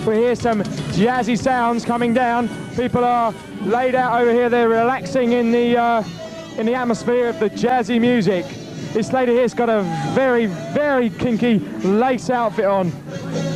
we 0.05 0.17
hear 0.17 0.35
some 0.35 0.63
jazzy 0.95 1.39
sounds 1.39 1.85
coming 1.85 2.13
down. 2.13 2.49
People 2.75 3.05
are 3.05 3.33
laid 3.63 3.95
out 3.95 4.21
over 4.21 4.33
here. 4.33 4.49
They're 4.49 4.69
relaxing 4.69 5.31
in 5.33 5.53
the 5.53 5.77
uh, 5.77 6.03
in 6.57 6.67
the 6.67 6.75
atmosphere 6.75 7.29
of 7.29 7.39
the 7.39 7.49
jazzy 7.51 8.01
music. 8.01 8.45
This 8.93 9.13
lady 9.13 9.33
here's 9.35 9.55
got 9.55 9.69
a 9.69 9.83
very, 10.13 10.47
very 10.47 11.09
kinky 11.09 11.61
lace 11.87 12.31
outfit 12.31 12.65
on. 12.65 12.91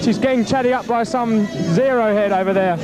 She's 0.02 0.18
getting 0.18 0.44
chatty 0.44 0.72
up 0.72 0.86
by 0.86 1.02
some 1.02 1.46
zero 1.74 2.14
head 2.14 2.30
over 2.30 2.52
there. 2.52 2.76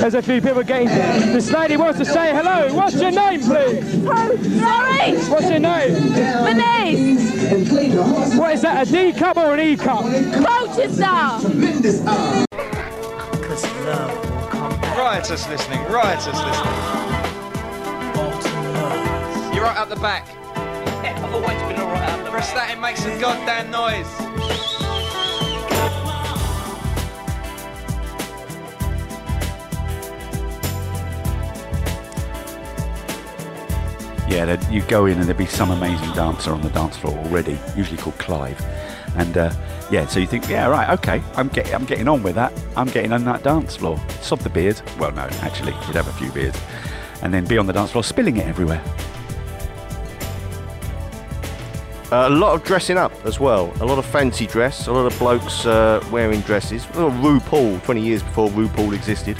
There's 0.00 0.14
a 0.14 0.22
few 0.22 0.40
people 0.40 0.62
getting. 0.62 0.88
This 0.88 1.50
lady 1.52 1.76
wants 1.76 1.98
to 1.98 2.06
say 2.06 2.34
hello. 2.34 2.72
What's 2.74 2.98
your 2.98 3.10
name, 3.10 3.40
please? 3.40 3.84
Oh, 4.06 4.34
sorry? 4.58 5.18
What's 5.28 5.50
your 5.50 5.58
name? 5.58 5.92
Denise! 6.14 8.34
What 8.34 8.54
is 8.54 8.62
that, 8.62 8.88
a 8.88 8.90
D 8.90 9.12
cup 9.12 9.36
or 9.36 9.52
an 9.54 9.60
E 9.60 9.76
cup? 9.76 10.00
Colchester! 10.00 11.04
Riotous 14.96 15.46
listening, 15.48 15.82
riotous 15.84 16.26
listening. 16.26 16.64
You're 19.54 19.64
right 19.64 19.76
at 19.76 19.88
the 19.90 19.96
back. 19.96 20.26
I've 21.04 21.34
always 21.34 21.60
been 21.62 21.78
alright 21.78 22.08
out 22.08 22.24
the 22.24 22.30
Press 22.30 22.52
that 22.52 22.70
and 22.70 22.80
make 22.80 22.96
some 22.96 23.18
goddamn 23.20 23.70
noise. 23.70 24.29
Yeah, 34.30 34.70
you 34.70 34.82
go 34.82 35.06
in 35.06 35.18
and 35.18 35.24
there'd 35.24 35.36
be 35.36 35.44
some 35.44 35.72
amazing 35.72 36.12
dancer 36.12 36.52
on 36.52 36.62
the 36.62 36.70
dance 36.70 36.96
floor 36.96 37.18
already, 37.18 37.58
usually 37.76 37.98
called 37.98 38.16
Clive. 38.18 38.64
And 39.16 39.36
uh, 39.36 39.52
yeah, 39.90 40.06
so 40.06 40.20
you 40.20 40.26
think, 40.28 40.48
yeah, 40.48 40.68
right, 40.68 40.88
okay, 41.00 41.20
I'm 41.34 41.48
getting, 41.48 41.74
I'm 41.74 41.84
getting 41.84 42.06
on 42.06 42.22
with 42.22 42.36
that. 42.36 42.52
I'm 42.76 42.86
getting 42.86 43.12
on 43.12 43.24
that 43.24 43.42
dance 43.42 43.74
floor. 43.74 44.00
Sod 44.20 44.38
the 44.38 44.48
beard. 44.48 44.80
Well, 45.00 45.10
no, 45.10 45.22
actually, 45.42 45.72
you'd 45.72 45.96
have 45.96 46.06
a 46.06 46.12
few 46.12 46.30
beards, 46.30 46.60
and 47.22 47.34
then 47.34 47.44
be 47.44 47.58
on 47.58 47.66
the 47.66 47.72
dance 47.72 47.90
floor, 47.90 48.04
spilling 48.04 48.36
it 48.36 48.46
everywhere. 48.46 48.80
Uh, 52.12 52.28
a 52.28 52.30
lot 52.30 52.54
of 52.54 52.62
dressing 52.62 52.96
up 52.96 53.12
as 53.26 53.40
well. 53.40 53.72
A 53.80 53.84
lot 53.84 53.98
of 53.98 54.06
fancy 54.06 54.46
dress. 54.46 54.86
A 54.86 54.92
lot 54.92 55.12
of 55.12 55.18
blokes 55.18 55.66
uh, 55.66 56.04
wearing 56.12 56.40
dresses. 56.42 56.86
A 56.94 57.00
lot 57.00 57.08
of 57.08 57.14
RuPaul, 57.14 57.82
20 57.82 58.00
years 58.00 58.22
before 58.22 58.48
RuPaul 58.50 58.94
existed. 58.94 59.36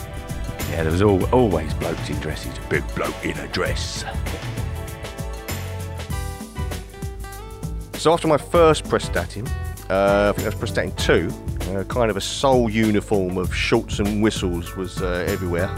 Yeah, 0.70 0.82
there 0.82 0.90
was 0.90 1.02
al- 1.02 1.32
always 1.32 1.75
blokes 1.75 2.11
in 2.11 2.18
dresses. 2.18 2.59
Big 2.68 2.82
bloke 2.97 3.25
in 3.25 3.38
a 3.38 3.47
dress. 3.49 4.04
So 8.00 8.14
after 8.14 8.28
my 8.28 8.38
first 8.38 8.85
Prestatyn, 8.85 9.47
uh, 9.90 10.30
I 10.30 10.33
think 10.33 10.49
that 10.49 10.59
was 10.59 10.71
Prestatyn 10.71 10.97
2, 10.97 11.75
uh, 11.76 11.85
kind 11.85 12.11
of 12.11 12.16
a 12.16 12.21
soul 12.23 12.71
uniform 12.71 13.37
of 13.37 13.54
shorts 13.54 13.99
and 13.99 14.23
whistles 14.23 14.75
was 14.75 15.02
uh, 15.02 15.26
everywhere. 15.28 15.69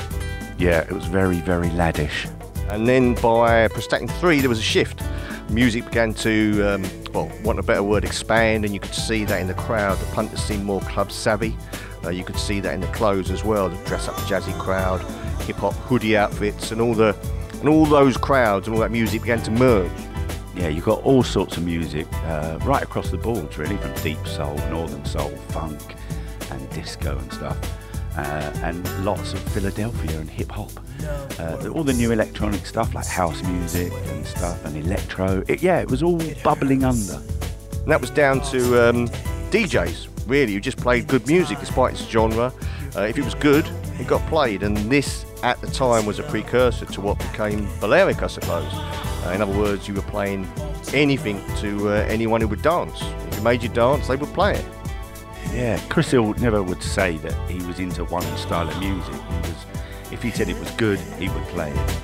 Yeah, 0.56 0.82
it 0.82 0.92
was 0.92 1.04
very, 1.06 1.40
very 1.40 1.66
laddish. 1.70 2.30
And 2.70 2.86
then 2.86 3.14
by 3.14 3.66
Prestatyn 3.66 4.08
3, 4.20 4.38
there 4.38 4.48
was 4.48 4.60
a 4.60 4.62
shift. 4.62 5.02
Music 5.50 5.84
began 5.84 6.14
to, 6.14 6.62
um, 6.62 6.84
well, 7.12 7.28
want 7.42 7.58
a 7.58 7.62
better 7.64 7.82
word, 7.82 8.04
expand, 8.04 8.64
and 8.64 8.72
you 8.72 8.78
could 8.78 8.94
see 8.94 9.24
that 9.24 9.40
in 9.40 9.48
the 9.48 9.54
crowd. 9.54 9.98
The 9.98 10.06
punters 10.14 10.44
seemed 10.44 10.62
more 10.62 10.80
club 10.82 11.10
savvy. 11.10 11.56
Uh, 12.04 12.10
you 12.10 12.22
could 12.22 12.38
see 12.38 12.60
that 12.60 12.72
in 12.72 12.82
the 12.82 12.92
clothes 12.92 13.32
as 13.32 13.42
well, 13.42 13.68
the 13.68 13.84
dress 13.84 14.06
up 14.06 14.14
jazzy 14.28 14.56
crowd, 14.60 15.00
hip 15.42 15.56
hop 15.56 15.74
hoodie 15.74 16.16
outfits, 16.16 16.70
and 16.70 16.80
all 16.80 16.94
the 16.94 17.16
and 17.58 17.68
all 17.68 17.84
those 17.84 18.16
crowds 18.16 18.68
and 18.68 18.76
all 18.76 18.80
that 18.82 18.92
music 18.92 19.22
began 19.22 19.42
to 19.42 19.50
merge. 19.50 19.90
Yeah, 20.54 20.68
you've 20.68 20.84
got 20.84 21.02
all 21.02 21.22
sorts 21.22 21.56
of 21.56 21.64
music 21.64 22.06
uh, 22.24 22.58
right 22.62 22.82
across 22.82 23.10
the 23.10 23.16
boards, 23.16 23.56
really, 23.56 23.76
from 23.78 23.94
deep 24.02 24.24
soul, 24.26 24.54
northern 24.70 25.04
soul, 25.04 25.30
funk, 25.48 25.96
and 26.50 26.70
disco 26.70 27.16
and 27.16 27.32
stuff, 27.32 27.58
uh, 28.18 28.52
and 28.62 29.04
lots 29.04 29.32
of 29.32 29.40
Philadelphia 29.40 30.18
and 30.18 30.28
hip 30.28 30.50
hop. 30.50 30.70
Uh, 31.38 31.68
all 31.74 31.82
the 31.82 31.94
new 31.94 32.12
electronic 32.12 32.66
stuff 32.66 32.94
like 32.94 33.06
house 33.06 33.42
music 33.44 33.92
and 34.08 34.26
stuff, 34.26 34.62
and 34.66 34.76
electro. 34.76 35.42
It, 35.48 35.62
yeah, 35.62 35.80
it 35.80 35.90
was 35.90 36.02
all 36.02 36.20
bubbling 36.44 36.84
under. 36.84 37.14
And 37.14 37.90
that 37.90 38.00
was 38.00 38.10
down 38.10 38.40
to 38.50 38.88
um, 38.88 39.08
DJs, 39.50 40.08
really, 40.28 40.52
who 40.52 40.60
just 40.60 40.76
played 40.76 41.08
good 41.08 41.26
music 41.26 41.58
despite 41.60 41.94
its 41.94 42.04
genre. 42.04 42.52
Uh, 42.94 43.02
if 43.02 43.16
it 43.16 43.24
was 43.24 43.34
good, 43.34 43.66
it 43.98 44.06
got 44.06 44.24
played, 44.28 44.62
and 44.62 44.76
this 44.76 45.24
at 45.42 45.60
the 45.62 45.66
time 45.68 46.04
was 46.04 46.18
a 46.18 46.22
precursor 46.24 46.84
to 46.86 47.00
what 47.00 47.18
became 47.18 47.66
Balearic, 47.80 48.22
I 48.22 48.26
suppose. 48.26 49.11
Uh, 49.24 49.30
in 49.30 49.42
other 49.42 49.56
words, 49.56 49.86
you 49.86 49.94
were 49.94 50.02
playing 50.02 50.50
anything 50.92 51.42
to 51.56 51.88
uh, 51.88 51.92
anyone 52.08 52.40
who 52.40 52.48
would 52.48 52.62
dance. 52.62 53.00
If 53.28 53.36
you 53.36 53.42
made 53.42 53.62
you 53.62 53.68
dance, 53.68 54.08
they 54.08 54.16
would 54.16 54.32
play 54.34 54.54
it. 54.54 54.64
Yeah, 55.52 55.80
Chris 55.88 56.10
Hill 56.10 56.34
never 56.34 56.62
would 56.62 56.82
say 56.82 57.18
that 57.18 57.50
he 57.50 57.64
was 57.66 57.78
into 57.78 58.04
one 58.04 58.22
style 58.36 58.68
of 58.68 58.78
music. 58.80 59.14
He 59.14 59.36
was, 59.38 59.66
if 60.10 60.22
he 60.22 60.30
said 60.30 60.48
it 60.48 60.58
was 60.58 60.70
good, 60.72 60.98
he 61.18 61.28
would 61.28 61.44
play 61.44 61.70
it. 61.70 62.02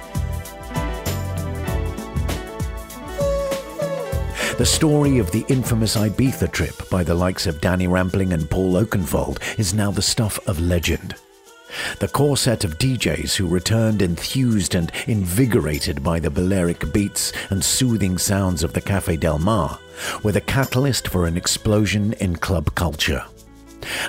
The 4.58 4.66
story 4.66 5.18
of 5.18 5.30
the 5.30 5.44
infamous 5.48 5.96
Ibiza 5.96 6.50
trip 6.50 6.90
by 6.90 7.04
the 7.04 7.14
likes 7.14 7.46
of 7.46 7.60
Danny 7.60 7.87
Rampling 7.87 8.32
and 8.32 8.50
Paul 8.50 8.75
Oakenfold 8.75 9.38
is 9.56 9.72
now 9.72 9.92
the 9.92 10.02
stuff 10.02 10.40
of 10.48 10.58
legend. 10.58 11.14
The 11.99 12.08
core 12.08 12.37
set 12.37 12.64
of 12.64 12.78
DJs 12.78 13.37
who 13.37 13.47
returned 13.47 14.02
enthused 14.02 14.75
and 14.75 14.92
invigorated 15.06 16.02
by 16.02 16.20
the 16.20 16.30
Balearic 16.30 16.92
beats 16.92 17.32
and 17.50 17.64
soothing 17.64 18.18
sounds 18.18 18.62
of 18.62 18.73
the 18.73 18.80
Cafe 18.80 19.16
Del 19.16 19.38
Mar 19.38 19.78
were 20.23 20.32
the 20.32 20.40
catalyst 20.40 21.08
for 21.08 21.26
an 21.26 21.37
explosion 21.37 22.12
in 22.14 22.37
club 22.37 22.75
culture. 22.75 23.25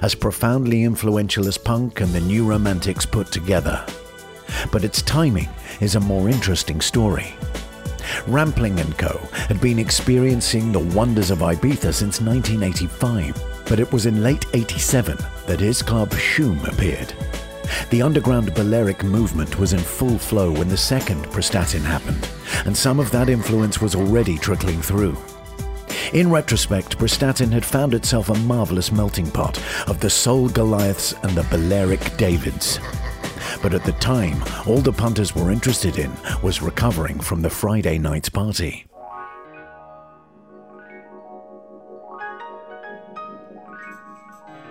As 0.01 0.15
profoundly 0.15 0.83
influential 0.83 1.47
as 1.47 1.57
punk 1.57 2.01
and 2.01 2.11
the 2.13 2.21
new 2.21 2.45
romantics 2.45 3.05
put 3.05 3.31
together. 3.31 3.85
But 4.71 4.83
its 4.83 5.01
timing 5.01 5.49
is 5.79 5.95
a 5.95 5.99
more 5.99 6.29
interesting 6.29 6.81
story. 6.81 7.33
Rampling 8.27 8.77
& 8.93 8.97
Co. 8.97 9.19
had 9.31 9.61
been 9.61 9.79
experiencing 9.79 10.71
the 10.71 10.79
wonders 10.79 11.31
of 11.31 11.39
Ibiza 11.39 11.93
since 11.93 12.19
1985, 12.19 13.65
but 13.67 13.79
it 13.79 13.91
was 13.91 14.05
in 14.05 14.23
late 14.23 14.45
87 14.53 15.17
that 15.45 15.59
his 15.59 15.81
club 15.81 16.09
Shoom 16.11 16.63
appeared. 16.67 17.13
The 17.89 18.01
underground 18.01 18.53
Balearic 18.53 19.03
movement 19.03 19.59
was 19.59 19.73
in 19.73 19.79
full 19.79 20.17
flow 20.17 20.51
when 20.51 20.67
the 20.67 20.77
second 20.77 21.25
Prestatyn 21.25 21.81
happened, 21.81 22.27
and 22.65 22.75
some 22.75 22.99
of 22.99 23.11
that 23.11 23.29
influence 23.29 23.81
was 23.81 23.95
already 23.95 24.37
trickling 24.37 24.81
through. 24.81 25.17
In 26.13 26.31
retrospect, 26.31 26.97
Prestatyn 26.97 27.51
had 27.51 27.65
found 27.65 27.93
itself 27.93 28.29
a 28.29 28.39
marvelous 28.39 28.91
melting 28.91 29.29
pot 29.29 29.61
of 29.87 29.99
the 29.99 30.09
Soul 30.09 30.49
Goliaths 30.49 31.13
and 31.23 31.31
the 31.31 31.43
Balearic 31.43 32.17
Davids. 32.17 32.79
But 33.61 33.73
at 33.73 33.83
the 33.83 33.93
time, 33.93 34.43
all 34.65 34.79
the 34.79 34.93
punters 34.93 35.35
were 35.35 35.51
interested 35.51 35.99
in 35.99 36.11
was 36.41 36.61
recovering 36.61 37.19
from 37.19 37.41
the 37.41 37.49
Friday 37.49 37.97
night's 37.97 38.29
party. 38.29 38.88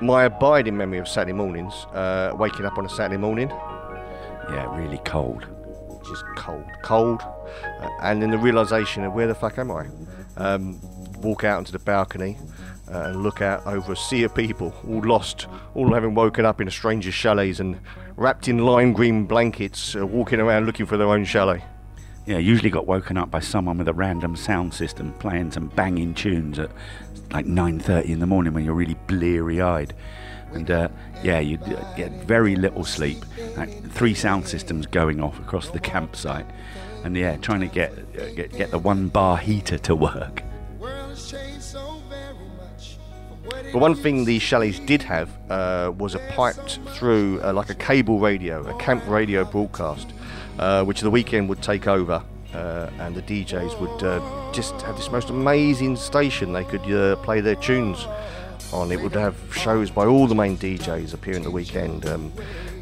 My 0.00 0.25
abiding 0.25 0.76
memory 0.76 0.99
of 0.99 1.09
Saturday 1.09 1.33
mornings, 1.33 1.75
uh, 1.93 2.33
waking 2.38 2.64
up 2.64 2.78
on 2.78 2.87
a 2.87 2.88
Saturday 2.88 3.17
morning, 3.17 3.50
Yeah, 4.50 4.75
really 4.76 4.99
cold. 5.05 5.47
just 6.09 6.25
cold, 6.37 6.64
cold, 6.83 7.21
uh, 7.83 7.88
and 8.02 8.23
then 8.23 8.31
the 8.31 8.38
realization 8.38 9.05
of 9.05 9.12
where 9.12 9.26
the 9.26 9.35
fuck 9.35 9.59
am 9.59 9.71
I? 9.71 9.87
Um, 10.38 10.81
walk 11.21 11.45
out 11.45 11.59
onto 11.59 11.73
the 11.73 11.81
balcony 11.81 12.38
uh, 12.90 12.99
and 13.09 13.23
look 13.23 13.43
out 13.43 13.67
over 13.67 13.93
a 13.93 13.97
sea 13.97 14.23
of 14.23 14.35
people, 14.35 14.73
all 14.88 15.02
lost, 15.05 15.49
all 15.75 15.93
having 15.93 16.14
woken 16.14 16.47
up 16.47 16.61
in 16.62 16.69
a 16.69 16.71
stranger's 16.71 17.12
chalets 17.14 17.59
and 17.61 17.78
wrapped 18.17 18.49
in 18.49 18.59
lime 18.64 18.93
green 18.95 19.26
blankets, 19.26 19.95
uh, 19.97 20.07
walking 20.07 20.40
around 20.40 20.64
looking 20.64 20.87
for 20.87 20.97
their 20.97 21.09
own 21.09 21.25
chalet. 21.26 21.62
Yeah, 22.25 22.38
usually 22.38 22.71
got 22.71 22.87
woken 22.87 23.17
up 23.17 23.31
by 23.31 23.40
someone 23.40 23.78
with 23.78 23.88
a 23.88 23.95
random 23.95 24.37
sound 24.37 24.73
system 24.73 25.12
playing 25.14 25.50
some 25.50 25.69
banging 25.69 26.14
tunes 26.14 26.59
at 26.59 26.71
like 27.32 27.47
9:30 27.47 28.06
in 28.06 28.18
the 28.20 28.26
morning 28.26 28.54
when 28.54 28.64
you're 28.64 28.75
really 28.75 28.97
bleary-eyed. 29.06 29.94
And 30.52 30.70
uh, 30.70 30.88
yeah, 31.23 31.40
you 31.40 31.58
get 31.97 32.11
very 32.25 32.56
little 32.56 32.85
sleep. 32.85 33.25
Like 33.56 33.90
three 33.90 34.14
sound 34.14 34.49
systems 34.49 34.87
going 34.87 35.20
off 35.20 35.38
across 35.38 35.68
the 35.68 35.80
campsite, 35.92 36.47
and 37.04 37.16
yeah, 37.16 37.37
trying 37.37 37.61
to 37.61 37.66
get 37.66 37.92
uh, 37.92 38.30
get, 38.35 38.52
get 38.52 38.70
the 38.70 38.78
one 38.78 39.08
bar 39.08 39.37
heater 39.37 39.78
to 39.78 39.94
work. 39.94 40.42
But 43.73 43.80
one 43.80 43.94
thing 43.94 44.25
the 44.25 44.38
chalets 44.38 44.78
did 44.78 45.02
have 45.02 45.28
uh, 45.50 45.92
was 45.97 46.14
a 46.14 46.18
piped 46.30 46.78
through 46.94 47.42
uh, 47.42 47.52
like 47.52 47.68
a 47.68 47.75
cable 47.75 48.18
radio, 48.18 48.66
a 48.66 48.78
camp 48.78 49.06
radio 49.06 49.44
broadcast, 49.44 50.08
uh, 50.58 50.85
which 50.85 51.02
the 51.02 51.11
weekend 51.11 51.49
would 51.50 51.62
take 51.62 51.87
over, 51.87 52.23
uh, 52.55 52.90
and 52.99 53.14
the 53.14 53.23
DJs 53.23 53.78
would 53.81 54.02
uh, 54.02 54.52
just 54.52 54.81
have 54.83 54.97
this 54.97 55.11
most 55.11 55.31
amazing 55.31 55.97
station 55.97 56.52
they 56.52 56.64
could 56.64 56.83
uh, 56.93 57.17
play 57.17 57.40
their 57.40 57.57
tunes 57.57 58.07
on. 58.73 58.90
It 58.90 59.00
would 59.00 59.14
have 59.14 59.37
shows 59.55 59.90
by 59.90 60.07
all 60.07 60.26
the 60.26 60.35
main 60.35 60.57
DJs 60.57 61.14
appearing 61.14 61.43
the 61.43 61.50
weekend. 61.50 62.07
Um, 62.07 62.33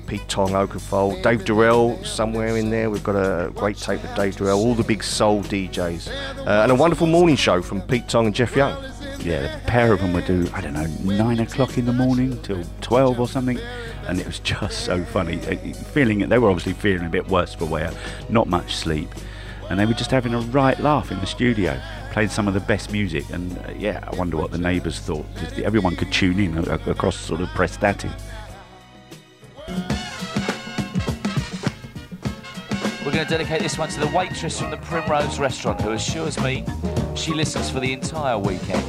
Pete 0.06 0.28
Tong, 0.28 0.50
Oakenfold, 0.50 1.20
Dave 1.23 1.44
Dorrell 1.44 2.04
somewhere 2.06 2.56
in 2.56 2.70
there. 2.70 2.90
We've 2.90 3.02
got 3.02 3.16
a 3.16 3.50
great 3.50 3.76
tape 3.76 4.04
of 4.04 4.14
Dave 4.14 4.37
Dorrell, 4.37 4.56
all 4.56 4.75
the 4.75 4.85
big 4.85 5.02
soul 5.02 5.42
DJs, 5.42 6.08
uh, 6.46 6.62
and 6.62 6.70
a 6.70 6.76
wonderful 6.76 7.08
morning 7.08 7.35
show 7.35 7.61
from 7.61 7.82
Pete 7.82 8.08
Tong 8.08 8.26
and 8.26 8.35
Jeff 8.35 8.54
Young. 8.54 8.80
Yeah, 9.18 9.56
the 9.56 9.61
pair 9.66 9.92
of 9.92 10.00
them 10.00 10.12
would 10.12 10.26
do, 10.26 10.49
I 10.54 10.61
don't 10.61 10.75
know, 10.75 10.87
nine 11.02 11.40
o'clock 11.40 11.76
in 11.78 11.87
the 11.87 11.92
morning 11.92 12.40
till 12.42 12.62
12 12.82 13.18
or 13.18 13.26
something. 13.26 13.58
And 14.06 14.20
it 14.20 14.26
was 14.26 14.38
just 14.38 14.85
so 14.85 15.02
funny. 15.04 15.40
Uh, 15.40 15.56
Feeling 15.75 16.28
they 16.28 16.38
were 16.38 16.50
obviously 16.50 16.75
feeling 16.75 17.06
a 17.06 17.11
bit 17.11 17.26
worse 17.28 17.54
for 17.54 17.64
wear, 17.64 17.92
not 18.28 18.46
much 18.46 18.76
sleep. 18.76 19.08
And 19.68 19.78
they 19.80 19.87
were 19.87 19.94
just 19.94 20.11
having 20.11 20.32
a 20.35 20.40
right 20.40 20.78
laugh 20.80 21.11
in 21.11 21.18
the 21.20 21.26
studio, 21.26 21.80
playing 22.12 22.28
some 22.28 22.46
of 22.46 22.54
the 22.54 22.61
best 22.61 22.92
music. 22.92 23.28
And 23.30 23.58
uh, 23.58 23.73
yeah, 23.76 24.08
I 24.11 24.14
wonder 24.16 24.37
what 24.37 24.50
the 24.52 24.58
neighbours 24.58 24.99
thought. 25.00 25.26
Just 25.40 25.58
Everyone 25.58 25.96
could 25.96 26.12
tune 26.12 26.38
in 26.38 26.56
a- 26.58 26.62
a- 26.87 26.90
across 26.90 27.16
sort 27.16 27.40
of 27.40 27.49
Prestatyn. 27.50 28.12
We're 33.04 33.12
going 33.12 33.25
to 33.25 33.30
dedicate 33.30 33.61
this 33.62 33.78
one 33.78 33.88
to 33.90 34.00
the 34.00 34.08
waitress 34.08 34.61
from 34.61 34.70
the 34.73 34.76
Primrose 34.78 35.38
Restaurant 35.38 35.80
who 35.80 35.92
assures 35.92 36.40
me 36.40 36.64
she 37.14 37.32
listens 37.32 37.70
for 37.70 37.78
the 37.80 37.92
entire 37.92 38.37
weekend, 38.38 38.82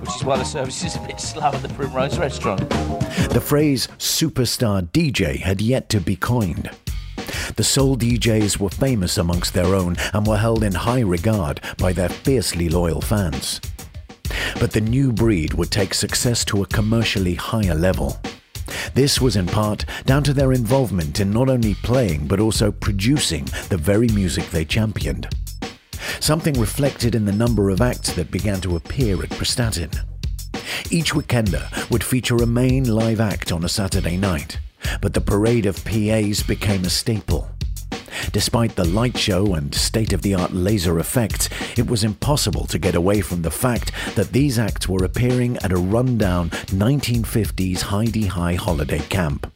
which 0.00 0.14
is 0.16 0.22
why 0.24 0.36
the 0.36 0.44
service 0.44 0.84
is 0.84 0.96
a 0.96 1.00
bit 1.00 1.18
slow 1.18 1.44
at 1.46 1.62
the 1.62 1.68
Primrose 1.70 2.18
Restaurant. 2.18 2.60
The 3.30 3.40
phrase 3.44 3.88
superstar 3.98 4.82
DJ 4.90 5.38
had 5.40 5.60
yet 5.62 5.88
to 5.90 6.00
be 6.00 6.14
coined. 6.14 6.70
The 7.56 7.64
soul 7.64 7.96
DJs 7.96 8.58
were 8.58 8.70
famous 8.70 9.18
amongst 9.18 9.54
their 9.54 9.74
own 9.74 9.96
and 10.12 10.26
were 10.26 10.38
held 10.38 10.62
in 10.62 10.74
high 10.74 11.00
regard 11.00 11.60
by 11.78 11.92
their 11.92 12.08
fiercely 12.08 12.68
loyal 12.68 13.00
fans. 13.00 13.60
But 14.60 14.72
the 14.72 14.80
new 14.80 15.12
breed 15.12 15.54
would 15.54 15.70
take 15.70 15.94
success 15.94 16.44
to 16.46 16.62
a 16.62 16.66
commercially 16.66 17.34
higher 17.34 17.74
level. 17.74 18.18
This 18.94 19.20
was 19.20 19.36
in 19.36 19.46
part 19.46 19.84
down 20.04 20.24
to 20.24 20.32
their 20.32 20.52
involvement 20.52 21.20
in 21.20 21.30
not 21.30 21.48
only 21.48 21.74
playing 21.74 22.26
but 22.26 22.40
also 22.40 22.70
producing 22.70 23.44
the 23.68 23.78
very 23.78 24.08
music 24.08 24.50
they 24.50 24.64
championed. 24.64 25.28
Something 26.20 26.58
reflected 26.58 27.14
in 27.14 27.24
the 27.24 27.32
number 27.32 27.70
of 27.70 27.80
acts 27.80 28.12
that 28.14 28.30
began 28.30 28.60
to 28.62 28.76
appear 28.76 29.22
at 29.22 29.30
Prestatyn. 29.30 30.04
Each 30.90 31.12
weekender 31.12 31.90
would 31.90 32.04
feature 32.04 32.36
a 32.36 32.46
main 32.46 32.84
live 32.84 33.20
act 33.20 33.52
on 33.52 33.64
a 33.64 33.68
Saturday 33.68 34.16
night, 34.16 34.58
but 35.00 35.14
the 35.14 35.20
parade 35.20 35.66
of 35.66 35.84
PAs 35.84 36.42
became 36.42 36.84
a 36.84 36.90
staple. 36.90 37.48
Despite 38.32 38.76
the 38.76 38.84
light 38.84 39.16
show 39.16 39.54
and 39.54 39.74
state 39.74 40.12
of 40.12 40.22
the 40.22 40.34
art 40.34 40.52
laser 40.52 40.98
effects, 40.98 41.48
it 41.76 41.86
was 41.86 42.04
impossible 42.04 42.66
to 42.66 42.78
get 42.78 42.94
away 42.94 43.20
from 43.20 43.42
the 43.42 43.50
fact 43.50 43.92
that 44.16 44.32
these 44.32 44.58
acts 44.58 44.88
were 44.88 45.04
appearing 45.04 45.56
at 45.58 45.72
a 45.72 45.76
rundown 45.76 46.50
1950s 46.50 47.82
Hi-de-Hi 47.82 48.54
holiday 48.54 49.00
camp. 49.00 49.52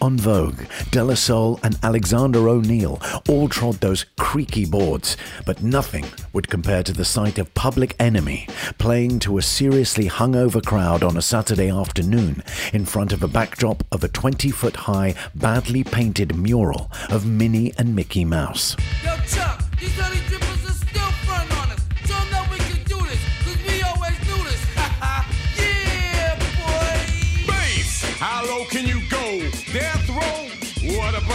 En 0.00 0.16
Vogue, 0.16 0.66
De 0.90 1.02
La 1.02 1.14
Soul 1.14 1.58
and 1.62 1.78
Alexander 1.82 2.48
O'Neal 2.48 3.00
all 3.28 3.48
trod 3.48 3.76
those 3.76 4.06
creaky 4.18 4.64
boards, 4.64 5.16
but 5.46 5.62
nothing 5.62 6.04
would 6.32 6.48
compare 6.48 6.82
to 6.82 6.92
the 6.92 7.04
sight 7.04 7.38
of 7.38 7.54
Public 7.54 7.94
Enemy 7.98 8.48
playing 8.78 9.18
to 9.20 9.38
a 9.38 9.42
seriously 9.42 10.08
hungover 10.08 10.64
crowd 10.64 11.02
on 11.02 11.16
a 11.16 11.22
Saturday 11.22 11.70
afternoon 11.70 12.42
in 12.72 12.84
front 12.84 13.12
of 13.12 13.22
a 13.22 13.28
backdrop 13.28 13.84
of 13.92 14.04
a 14.04 14.08
20 14.08 14.50
foot 14.50 14.76
high, 14.76 15.14
badly 15.34 15.84
painted 15.84 16.36
mural 16.36 16.90
of 17.10 17.26
Minnie 17.26 17.72
and 17.78 17.94
Mickey 17.94 18.24
Mouse. 18.24 18.76
Yo, 19.02 19.14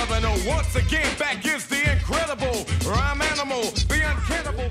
Once 0.10 0.76
again, 0.76 1.08
back 1.19 1.45
is 1.45 1.67
the 1.67 1.91
incredible 1.91 2.65
rhyme 2.84 3.22
animal, 3.22 3.62
the 3.62 4.02
uncannibal. 4.04 4.67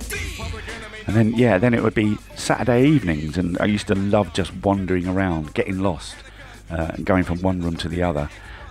And 1.07 1.17
then, 1.17 1.33
yeah, 1.35 1.59
then 1.59 1.75
it 1.75 1.83
would 1.83 1.95
be 1.95 2.19
Saturday 2.35 2.85
evenings, 2.89 3.39
and 3.39 3.57
I 3.61 3.67
used 3.67 3.87
to 3.87 3.95
love 3.95 4.33
just 4.33 4.53
wandering 4.57 5.07
around, 5.07 5.55
getting 5.55 5.79
lost, 5.79 6.17
uh, 6.73 6.91
and 6.95 7.07
going 7.07 7.23
from 7.23 7.41
one 7.41 7.63
room 7.63 7.77
to 7.77 7.89
the 7.89 8.03
other. 8.03 8.29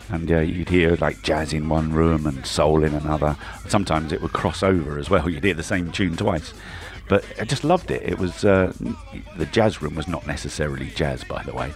And 0.09 0.29
uh, 0.29 0.39
you'd 0.39 0.67
hear 0.67 0.97
like 0.97 1.21
jazz 1.21 1.53
in 1.53 1.69
one 1.69 1.93
room 1.93 2.27
and 2.27 2.45
soul 2.45 2.83
in 2.83 2.93
another. 2.93 3.37
Sometimes 3.69 4.11
it 4.11 4.21
would 4.21 4.33
cross 4.33 4.61
over 4.61 4.99
as 4.99 5.09
well. 5.09 5.29
You'd 5.29 5.45
hear 5.45 5.53
the 5.53 5.63
same 5.63 5.91
tune 5.93 6.17
twice. 6.17 6.53
But 7.07 7.23
I 7.39 7.45
just 7.45 7.63
loved 7.63 7.91
it. 7.91 8.03
It 8.03 8.19
was 8.19 8.43
uh, 8.43 8.73
the 9.37 9.45
jazz 9.45 9.81
room 9.81 9.95
was 9.95 10.09
not 10.09 10.27
necessarily 10.27 10.87
jazz, 10.87 11.23
by 11.23 11.43
the 11.43 11.53
way, 11.53 11.71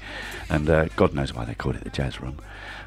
and 0.50 0.70
uh, 0.70 0.86
God 0.98 1.14
knows 1.14 1.34
why 1.34 1.46
they 1.46 1.56
called 1.56 1.76
it 1.76 1.86
the 1.86 1.90
jazz 1.90 2.20
room. 2.20 2.38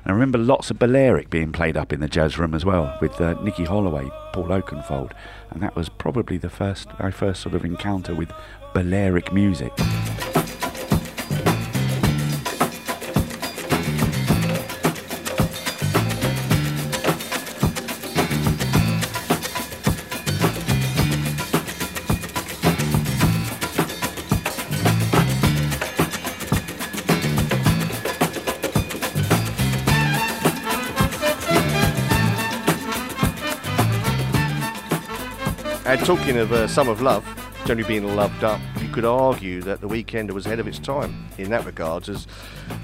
And 0.05 0.11
I 0.11 0.13
remember 0.13 0.37
lots 0.37 0.71
of 0.71 0.79
Balearic 0.79 1.31
being 1.31 1.51
played 1.51 1.79
up 1.79 1.91
in 1.91 2.01
the 2.01 2.09
jazz 2.09 2.39
room 2.39 2.53
as 2.53 2.63
well, 2.63 2.95
with 3.01 3.19
uh, 3.23 3.41
Nicky 3.43 3.65
Holloway, 3.65 4.11
Paul 4.35 4.49
Oakenfold, 4.49 5.13
and 5.51 5.63
that 5.63 5.75
was 5.75 5.89
probably 5.89 6.37
the 6.37 6.51
first 6.51 6.89
my 7.01 7.11
first 7.11 7.41
sort 7.41 7.55
of 7.55 7.65
encounter 7.65 8.15
with 8.15 8.31
Balearic 8.75 9.33
music. 9.33 9.73
Talking 36.05 36.37
of 36.37 36.53
uh, 36.53 36.69
Summer 36.69 36.93
of 36.93 37.01
Love, 37.01 37.25
generally 37.65 37.89
being 37.89 38.15
loved 38.15 38.45
up, 38.45 38.61
you 38.83 38.89
could 38.91 39.07
argue 39.07 39.63
that 39.63 39.81
the 39.81 39.89
Weekender 39.89 40.33
was 40.33 40.45
ahead 40.45 40.61
of 40.61 40.67
its 40.69 40.79
time 40.79 41.27
in 41.39 41.49
that 41.49 41.65
regards, 41.65 42.11
as, 42.11 42.27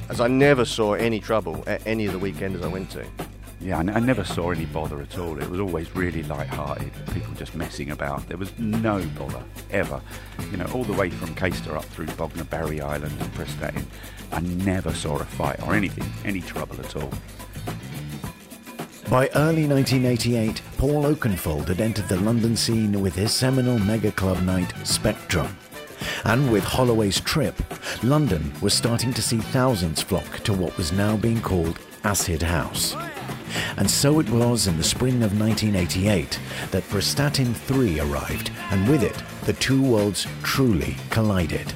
as 0.09 0.23
I 0.23 0.27
never 0.27 0.65
saw 0.65 0.95
any 0.95 1.21
trouble 1.21 1.63
at 1.67 1.87
any 1.87 2.07
of 2.07 2.15
the 2.15 2.19
weekenders 2.19 2.63
I 2.65 2.69
went 2.69 2.91
to. 2.93 3.05
Yeah, 3.61 3.77
I, 3.77 3.81
n- 3.81 3.91
I 3.91 3.99
never 4.01 4.25
saw 4.25 4.53
any 4.53 4.65
bother 4.65 5.03
at 5.03 5.19
all. 5.19 5.39
It 5.39 5.51
was 5.51 5.61
always 5.61 5.95
really 5.95 6.23
light-hearted, 6.23 6.91
people 7.13 7.35
just 7.35 7.55
messing 7.55 7.91
about. 7.91 8.27
There 8.27 8.39
was 8.39 8.59
no 8.59 9.05
bother 9.19 9.43
ever. 9.71 10.01
You 10.51 10.57
know, 10.57 10.67
all 10.73 10.85
the 10.85 10.95
way 10.95 11.11
from 11.11 11.35
Caister 11.35 11.77
up 11.77 11.85
through 11.85 12.07
Bognor 12.07 12.45
Barry 12.45 12.81
Island 12.81 13.15
and 13.21 13.35
Prestatyn, 13.35 13.85
I 14.33 14.41
never 14.41 14.95
saw 14.95 15.17
a 15.19 15.25
fight 15.27 15.63
or 15.67 15.75
anything, 15.75 16.11
any 16.25 16.41
trouble 16.41 16.81
at 16.81 16.97
all. 16.97 17.13
By 19.11 19.29
early 19.35 19.67
1988, 19.67 20.63
Paul 20.79 21.03
Oakenfold 21.03 21.67
had 21.67 21.81
entered 21.81 22.07
the 22.07 22.21
London 22.21 22.57
scene 22.57 23.01
with 23.01 23.17
his 23.17 23.33
seminal 23.33 23.77
mega 23.77 24.13
club 24.13 24.41
night 24.45 24.73
Spectrum. 24.85 25.59
And 26.25 26.53
with 26.53 26.63
Holloway's 26.63 27.21
trip, 27.21 27.61
London 28.05 28.53
was 28.61 28.73
starting 28.73 29.13
to 29.15 29.21
see 29.21 29.39
thousands 29.39 30.01
flock 30.01 30.39
to 30.45 30.53
what 30.53 30.77
was 30.77 30.93
now 30.93 31.17
being 31.17 31.41
called 31.43 31.81
Acid 32.05 32.41
House. 32.41 32.95
And 33.77 33.91
so 33.91 34.21
it 34.21 34.31
was 34.31 34.69
in 34.69 34.77
the 34.77 34.85
spring 34.85 35.25
of 35.25 35.37
1988 35.37 36.39
that 36.71 36.85
Prestatyn 36.85 37.53
3 37.53 37.99
arrived, 37.99 38.53
and 38.71 38.89
with 38.89 39.03
it, 39.03 39.21
the 39.45 39.55
two 39.55 39.83
worlds 39.83 40.29
truly 40.45 40.97
collided. 41.11 41.73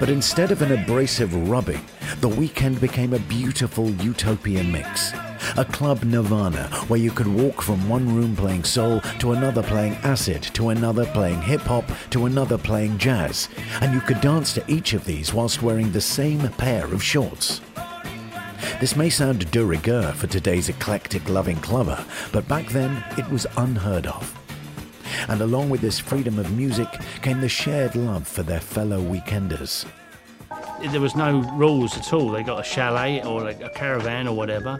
But 0.00 0.10
instead 0.10 0.50
of 0.50 0.62
an 0.62 0.72
abrasive 0.72 1.48
rubbing, 1.48 1.84
the 2.18 2.28
weekend 2.28 2.80
became 2.80 3.12
a 3.12 3.20
beautiful 3.20 3.88
utopian 3.90 4.72
mix. 4.72 5.12
A 5.56 5.64
club 5.64 6.04
nirvana 6.04 6.68
where 6.88 7.00
you 7.00 7.10
could 7.10 7.26
walk 7.26 7.62
from 7.62 7.88
one 7.88 8.14
room 8.14 8.34
playing 8.36 8.64
soul 8.64 9.00
to 9.18 9.32
another 9.32 9.62
playing 9.62 9.94
acid, 10.02 10.42
to 10.54 10.70
another 10.70 11.06
playing 11.06 11.42
hip 11.42 11.60
hop, 11.62 11.84
to 12.10 12.26
another 12.26 12.58
playing 12.58 12.98
jazz. 12.98 13.48
And 13.80 13.94
you 13.94 14.00
could 14.00 14.20
dance 14.20 14.52
to 14.54 14.64
each 14.70 14.92
of 14.92 15.04
these 15.04 15.32
whilst 15.32 15.62
wearing 15.62 15.92
the 15.92 16.00
same 16.00 16.48
pair 16.50 16.86
of 16.86 17.02
shorts. 17.02 17.60
This 18.80 18.96
may 18.96 19.08
sound 19.08 19.50
de 19.50 19.64
rigueur 19.64 20.12
for 20.12 20.26
today's 20.26 20.68
eclectic 20.68 21.28
loving 21.28 21.56
clubber, 21.56 22.04
but 22.32 22.48
back 22.48 22.68
then 22.68 23.04
it 23.16 23.28
was 23.30 23.46
unheard 23.56 24.06
of. 24.06 24.38
And 25.28 25.40
along 25.40 25.70
with 25.70 25.80
this 25.80 25.98
freedom 25.98 26.38
of 26.38 26.52
music 26.52 26.88
came 27.22 27.40
the 27.40 27.48
shared 27.48 27.94
love 27.94 28.26
for 28.26 28.42
their 28.42 28.60
fellow 28.60 29.00
weekenders. 29.00 29.86
there 30.90 31.00
was 31.00 31.14
no 31.14 31.40
rules 31.52 31.96
at 31.96 32.12
all. 32.12 32.30
They 32.30 32.42
got 32.42 32.60
a 32.60 32.64
chalet 32.64 33.22
or 33.22 33.48
a 33.48 33.70
caravan 33.70 34.26
or 34.26 34.36
whatever, 34.36 34.78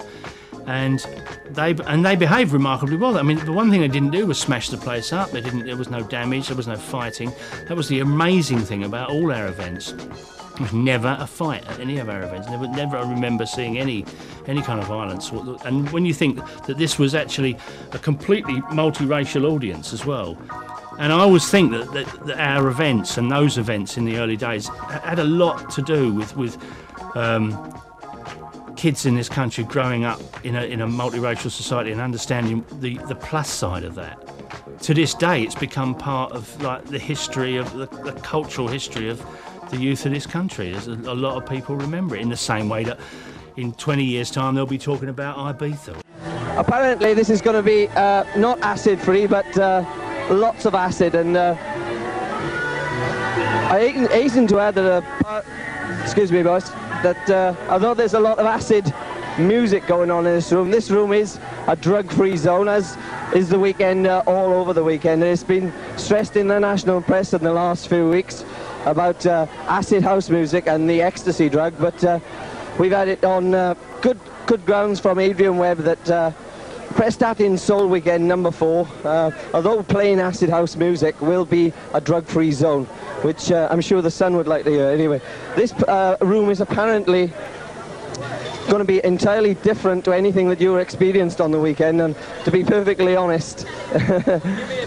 and 0.66 1.05
they 1.50 1.70
and 1.87 2.05
they 2.05 2.16
behaved 2.16 2.53
remarkably 2.53 2.96
well. 2.96 3.18
I 3.18 3.22
mean, 3.22 3.44
the 3.44 3.53
one 3.53 3.70
thing 3.70 3.81
they 3.81 3.88
didn't 3.88 4.11
do 4.11 4.27
was 4.27 4.38
smash 4.38 4.68
the 4.68 4.77
place 4.77 5.12
up. 5.12 5.31
They 5.31 5.40
didn't. 5.40 5.66
There 5.66 5.77
was 5.77 5.90
no 5.90 6.03
damage. 6.03 6.48
There 6.48 6.57
was 6.57 6.66
no 6.66 6.77
fighting. 6.77 7.33
That 7.68 7.77
was 7.77 7.88
the 7.88 8.00
amazing 8.00 8.61
thing 8.61 8.85
about 8.85 9.11
all 9.11 9.33
our 9.33 9.46
events. 9.46 9.92
There 9.92 10.62
was 10.62 10.72
never 10.72 11.16
a 11.18 11.27
fight 11.27 11.66
at 11.66 11.81
any 11.81 11.98
of 11.98 12.09
our 12.09 12.22
events. 12.22 12.48
Never, 12.48 12.68
never 12.68 12.96
I 12.96 13.11
remember 13.11 13.44
seeing 13.44 13.79
any 13.79 14.05
any 14.46 14.62
kind 14.62 14.81
of 14.81 14.87
violence. 14.87 15.31
And 15.64 15.90
when 15.90 16.05
you 16.07 16.14
think 16.14 16.38
that 16.66 16.79
this 16.79 16.98
was 16.98 17.14
actually 17.14 17.59
a 17.92 17.98
completely 17.98 18.61
multiracial 18.62 19.50
audience 19.50 19.92
as 19.92 20.07
well, 20.07 20.38
and 20.98 21.12
I 21.12 21.18
always 21.18 21.50
think 21.50 21.72
that, 21.72 21.92
that, 21.92 22.27
that 22.27 22.38
our 22.38 22.68
events 22.68 23.18
and 23.18 23.31
those 23.31 23.59
events 23.59 23.96
in 23.96 24.05
the 24.05 24.18
early 24.18 24.37
days 24.37 24.68
had 24.68 25.18
a 25.18 25.24
lot 25.24 25.70
to 25.70 25.83
do 25.83 26.14
with 26.14 26.37
with 26.37 26.57
um, 27.16 27.50
kids 28.76 29.06
in 29.06 29.14
this 29.14 29.28
country 29.28 29.64
growing 29.64 30.04
up 30.04 30.20
in 30.44 30.56
a, 30.56 30.64
in 30.64 30.80
a 30.80 30.87
multiracial 30.87 31.50
society 31.50 31.92
and 31.92 32.00
understanding 32.00 32.64
the, 32.80 32.98
the 33.08 33.14
plus 33.14 33.48
side 33.48 33.84
of 33.84 33.94
that. 33.94 34.18
To 34.82 34.94
this 34.94 35.14
day, 35.14 35.42
it's 35.42 35.54
become 35.54 35.94
part 35.94 36.32
of 36.32 36.60
like 36.62 36.84
the 36.87 36.98
history 36.98 37.56
of 37.56 37.72
the, 37.72 37.87
the 37.87 38.12
cultural 38.22 38.68
history 38.68 39.08
of 39.08 39.24
the 39.70 39.76
youth 39.76 40.04
of 40.06 40.12
this 40.12 40.26
country. 40.26 40.70
There's 40.72 40.88
a, 40.88 40.92
a 40.92 41.14
lot 41.14 41.37
of 41.37 41.48
people 41.48 41.76
remember 41.76 42.16
it 42.16 42.22
in 42.22 42.28
the 42.28 42.37
same 42.37 42.68
way 42.68 42.84
that 42.84 42.98
in 43.56 43.72
20 43.72 44.04
years' 44.04 44.30
time 44.30 44.54
they'll 44.54 44.66
be 44.66 44.78
talking 44.78 45.08
about 45.08 45.37
Ibiza. 45.37 46.00
Apparently, 46.56 47.14
this 47.14 47.30
is 47.30 47.40
going 47.40 47.56
to 47.56 47.62
be 47.62 47.88
uh, 47.88 48.24
not 48.37 48.60
acid 48.60 49.00
free, 49.00 49.26
but 49.26 49.58
uh, 49.58 49.84
lots 50.30 50.66
of 50.66 50.74
acid. 50.74 51.14
And 51.14 51.37
uh, 51.37 51.56
I 53.70 53.88
hasten 54.10 54.46
to 54.48 54.60
add 54.60 54.76
that, 54.76 55.04
uh, 55.24 55.42
excuse 56.02 56.30
me, 56.30 56.42
boys, 56.42 56.70
that 57.04 57.30
uh, 57.30 57.54
although 57.68 57.92
there's 57.92 58.14
a 58.14 58.20
lot 58.20 58.38
of 58.38 58.46
acid 58.46 58.92
music 59.38 59.86
going 59.86 60.10
on 60.10 60.26
in 60.26 60.32
this 60.32 60.50
room, 60.50 60.70
this 60.70 60.90
room 60.90 61.12
is 61.12 61.38
a 61.68 61.76
drug 61.76 62.10
free 62.10 62.36
zone, 62.36 62.66
as 62.66 62.96
is 63.34 63.50
the 63.50 63.58
weekend 63.58 64.06
uh, 64.06 64.22
all 64.26 64.54
over 64.54 64.72
the 64.72 64.82
weekend. 64.82 65.22
And 65.22 65.30
it's 65.30 65.44
been 65.44 65.70
stressed 65.96 66.36
in 66.36 66.48
the 66.48 66.58
national 66.58 67.02
press 67.02 67.34
in 67.34 67.42
the 67.42 67.52
last 67.52 67.88
few 67.88 68.08
weeks 68.08 68.44
about 68.86 69.26
uh, 69.26 69.46
acid 69.68 70.02
house 70.02 70.30
music 70.30 70.66
and 70.66 70.88
the 70.88 71.02
ecstasy 71.02 71.50
drug, 71.50 71.74
but 71.78 72.02
uh, 72.04 72.18
we've 72.78 72.92
had 72.92 73.08
it 73.08 73.22
on 73.22 73.54
uh, 73.54 73.74
good 74.00 74.18
good 74.46 74.64
grounds 74.64 74.98
from 74.98 75.18
Adrian 75.18 75.58
Webb 75.58 75.78
that 75.78 76.34
uh, 76.94 77.00
Prestatyn 77.00 77.59
Soul 77.59 77.88
Weekend 77.88 78.26
number 78.26 78.50
four, 78.50 78.88
uh, 79.04 79.30
although 79.52 79.83
playing 79.83 80.20
acid 80.20 80.50
house 80.50 80.76
music, 80.76 81.20
will 81.20 81.44
be 81.44 81.72
a 81.92 82.00
drug-free 82.00 82.52
zone, 82.52 82.85
which 83.22 83.50
uh, 83.50 83.68
I'm 83.70 83.80
sure 83.80 84.02
the 84.02 84.11
Sun 84.11 84.37
would 84.37 84.48
like 84.48 84.64
to 84.64 84.70
hear. 84.70 84.88
Anyway, 84.88 85.20
this 85.57 85.72
uh, 85.72 86.16
room 86.20 86.50
is 86.50 86.61
apparently 86.61 87.33
going 88.68 88.78
to 88.78 88.85
be 88.85 89.04
entirely 89.04 89.54
different 89.54 90.04
to 90.04 90.12
anything 90.12 90.48
that 90.48 90.61
you 90.61 90.76
experienced 90.76 91.40
on 91.40 91.50
the 91.50 91.61
weekend, 91.61 92.00
and 92.00 92.16
to 92.44 92.50
be 92.50 92.64
perfectly 92.64 93.16
honest, 93.16 93.66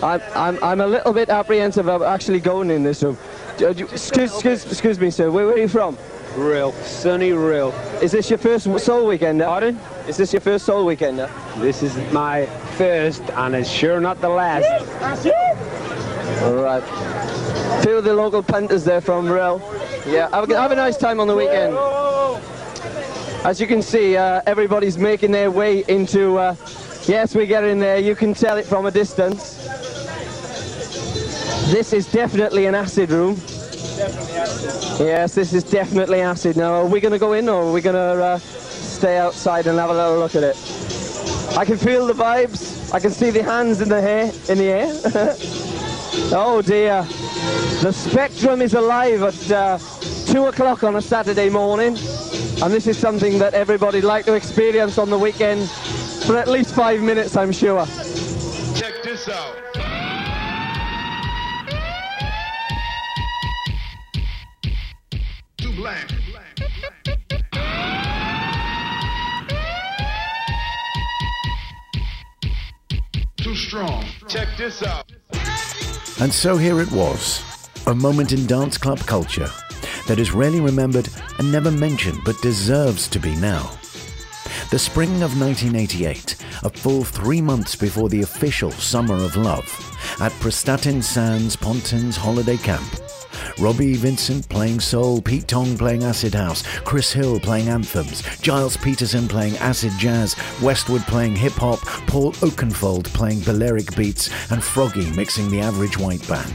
I'm, 0.01 0.21
I'm, 0.35 0.63
I'm 0.63 0.81
a 0.81 0.87
little 0.87 1.13
bit 1.13 1.29
apprehensive 1.29 1.87
of 1.87 2.01
actually 2.01 2.39
going 2.39 2.71
in 2.71 2.83
this 2.83 3.03
room. 3.03 3.17
Do- 3.57 3.73
do- 3.73 3.85
Excuse, 3.87 4.33
excuse, 4.33 4.65
excuse 4.65 4.99
me, 4.99 5.09
sir, 5.09 5.31
where, 5.31 5.45
where 5.47 5.55
are 5.55 5.59
you 5.59 5.67
from? 5.67 5.97
Rhyl, 6.35 6.71
sunny 6.83 7.31
Rhyl. 7.31 7.73
Is 8.03 8.11
this 8.11 8.29
your 8.29 8.37
first 8.37 8.67
soul 8.85 9.07
weekend? 9.07 9.41
Pardon? 9.41 9.79
Is 10.07 10.17
this 10.17 10.31
your 10.31 10.41
first 10.41 10.65
soul 10.65 10.85
weekend? 10.85 11.17
This 11.57 11.81
is 11.81 11.95
my 12.13 12.45
first, 12.77 13.23
and 13.31 13.55
it's 13.55 13.69
sure 13.69 13.99
not 13.99 14.21
the 14.21 14.29
last. 14.29 14.67
All 16.43 16.53
right. 16.55 16.83
Few 17.83 17.97
of 17.97 18.03
the 18.03 18.13
local 18.13 18.43
punters 18.43 18.83
there 18.83 19.01
from 19.01 19.25
Rhyl. 19.25 19.59
Yeah, 20.05 20.29
have 20.29 20.49
a, 20.49 20.61
have 20.61 20.71
a 20.71 20.75
nice 20.75 20.97
time 20.97 21.19
on 21.19 21.27
the 21.27 21.35
weekend. 21.35 21.75
As 23.45 23.59
you 23.59 23.65
can 23.65 23.81
see, 23.81 24.15
uh, 24.17 24.41
everybody's 24.45 24.97
making 24.99 25.31
their 25.31 25.49
way 25.49 25.83
into. 25.87 26.37
Uh, 26.37 26.55
yes, 27.07 27.33
we 27.33 27.47
get 27.47 27.63
in 27.63 27.79
there. 27.79 27.97
You 27.97 28.13
can 28.15 28.33
tell 28.35 28.57
it 28.57 28.65
from 28.65 28.85
a 28.85 28.91
distance. 28.91 29.56
This 31.69 31.91
is 31.91 32.09
definitely 32.09 32.65
an 32.65 32.75
acid 32.75 33.11
room. 33.11 33.35
Yes, 34.99 35.35
this 35.35 35.53
is 35.53 35.65
definitely 35.65 36.21
acid. 36.21 36.55
Now, 36.55 36.73
are 36.75 36.85
we 36.85 37.01
going 37.01 37.11
to 37.11 37.19
go 37.19 37.33
in 37.33 37.49
or 37.49 37.63
are 37.63 37.71
we 37.73 37.81
going 37.81 37.95
to 37.95 38.23
uh, 38.23 38.37
stay 38.37 39.17
outside 39.17 39.67
and 39.67 39.77
have 39.77 39.89
a 39.89 39.93
little 39.93 40.17
look 40.17 40.35
at 40.35 40.43
it? 40.43 40.55
I 41.57 41.65
can 41.65 41.75
feel 41.75 42.07
the 42.07 42.13
vibes. 42.13 42.93
I 42.93 43.01
can 43.01 43.11
see 43.11 43.31
the 43.31 43.43
hands 43.43 43.81
in 43.81 43.89
the 43.89 43.99
hair, 43.99 44.31
in 44.47 44.57
the 44.57 44.63
air. 44.63 44.87
oh 46.33 46.63
dear. 46.65 47.03
The 47.81 47.91
spectrum 47.91 48.61
is 48.61 48.73
alive 48.73 49.21
at 49.23 49.51
uh, 49.51 49.77
two 50.25 50.45
o'clock 50.45 50.85
on 50.85 50.95
a 50.95 51.01
Saturday 51.01 51.49
morning, 51.49 51.97
and 52.63 52.73
this 52.73 52.87
is 52.87 52.97
something 52.97 53.39
that 53.39 53.53
everybody'd 53.53 54.05
like 54.05 54.25
to 54.25 54.35
experience 54.35 54.97
on 54.97 55.09
the 55.09 55.19
weekend 55.19 55.69
for 56.25 56.37
at 56.37 56.47
least 56.47 56.73
five 56.73 57.01
minutes, 57.01 57.35
I'm 57.35 57.51
sure. 57.51 57.85
Check 58.73 59.03
this 59.03 59.27
out. 59.27 59.76
This 74.57 74.81
out. 74.81 75.11
And 76.19 76.33
so 76.33 76.57
here 76.57 76.81
it 76.81 76.91
was, 76.91 77.43
a 77.85 77.93
moment 77.93 78.31
in 78.31 78.47
dance 78.47 78.75
club 78.75 78.97
culture 79.01 79.49
that 80.07 80.17
is 80.17 80.31
rarely 80.31 80.59
remembered 80.59 81.07
and 81.37 81.51
never 81.51 81.69
mentioned 81.69 82.17
but 82.25 82.41
deserves 82.41 83.07
to 83.09 83.19
be 83.19 83.35
now. 83.35 83.71
The 84.71 84.79
spring 84.79 85.21
of 85.21 85.39
1988, 85.39 86.37
a 86.63 86.69
full 86.71 87.03
three 87.03 87.39
months 87.39 87.75
before 87.75 88.09
the 88.09 88.23
official 88.23 88.71
Summer 88.71 89.15
of 89.15 89.35
Love, 89.35 89.65
at 90.19 90.31
Prestatyn 90.41 91.03
Sands 91.03 91.55
Pontins 91.55 92.17
Holiday 92.17 92.57
Camp. 92.57 93.06
Robbie 93.59 93.95
Vincent 93.95 94.47
playing 94.49 94.79
soul, 94.79 95.21
Pete 95.21 95.47
Tong 95.47 95.77
playing 95.77 96.03
acid 96.03 96.35
house, 96.35 96.63
Chris 96.81 97.11
Hill 97.11 97.39
playing 97.39 97.69
anthems, 97.69 98.23
Gilles 98.41 98.77
Peterson 98.77 99.27
playing 99.27 99.57
acid 99.57 99.91
jazz, 99.97 100.35
Westwood 100.61 101.01
playing 101.03 101.35
hip 101.35 101.53
hop, 101.53 101.79
Paul 102.07 102.33
Oakenfold 102.33 103.05
playing 103.13 103.41
Balearic 103.41 103.95
beats, 103.95 104.29
and 104.51 104.63
Froggy 104.63 105.09
mixing 105.11 105.49
the 105.49 105.59
average 105.59 105.97
white 105.97 106.25
band. 106.27 106.53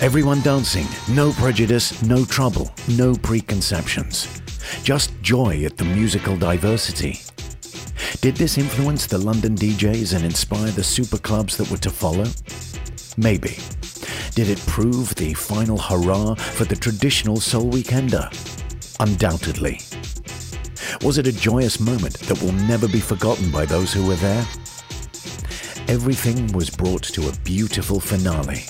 Everyone 0.00 0.40
dancing, 0.42 0.86
no 1.14 1.32
prejudice, 1.32 2.02
no 2.02 2.24
trouble, 2.24 2.72
no 2.88 3.14
preconceptions. 3.14 4.28
Just 4.84 5.12
joy 5.22 5.64
at 5.64 5.76
the 5.76 5.84
musical 5.84 6.36
diversity. 6.36 7.20
Did 8.20 8.36
this 8.36 8.58
influence 8.58 9.06
the 9.06 9.18
London 9.18 9.56
DJs 9.56 10.14
and 10.14 10.24
inspire 10.24 10.70
the 10.70 10.84
super 10.84 11.18
clubs 11.18 11.56
that 11.56 11.70
were 11.70 11.78
to 11.78 11.90
follow? 11.90 12.26
Maybe. 13.16 13.56
Did 14.34 14.48
it 14.48 14.58
prove 14.60 15.14
the 15.14 15.34
final 15.34 15.76
hurrah 15.76 16.34
for 16.36 16.64
the 16.64 16.74
traditional 16.74 17.36
soul 17.38 17.70
weekender? 17.70 18.30
Undoubtedly. 18.98 19.80
Was 21.04 21.18
it 21.18 21.26
a 21.26 21.32
joyous 21.32 21.78
moment 21.78 22.18
that 22.20 22.40
will 22.40 22.52
never 22.52 22.88
be 22.88 22.98
forgotten 22.98 23.50
by 23.50 23.66
those 23.66 23.92
who 23.92 24.06
were 24.06 24.14
there? 24.14 24.46
Everything 25.86 26.50
was 26.54 26.70
brought 26.70 27.02
to 27.02 27.28
a 27.28 27.32
beautiful 27.44 28.00
finale. 28.00 28.62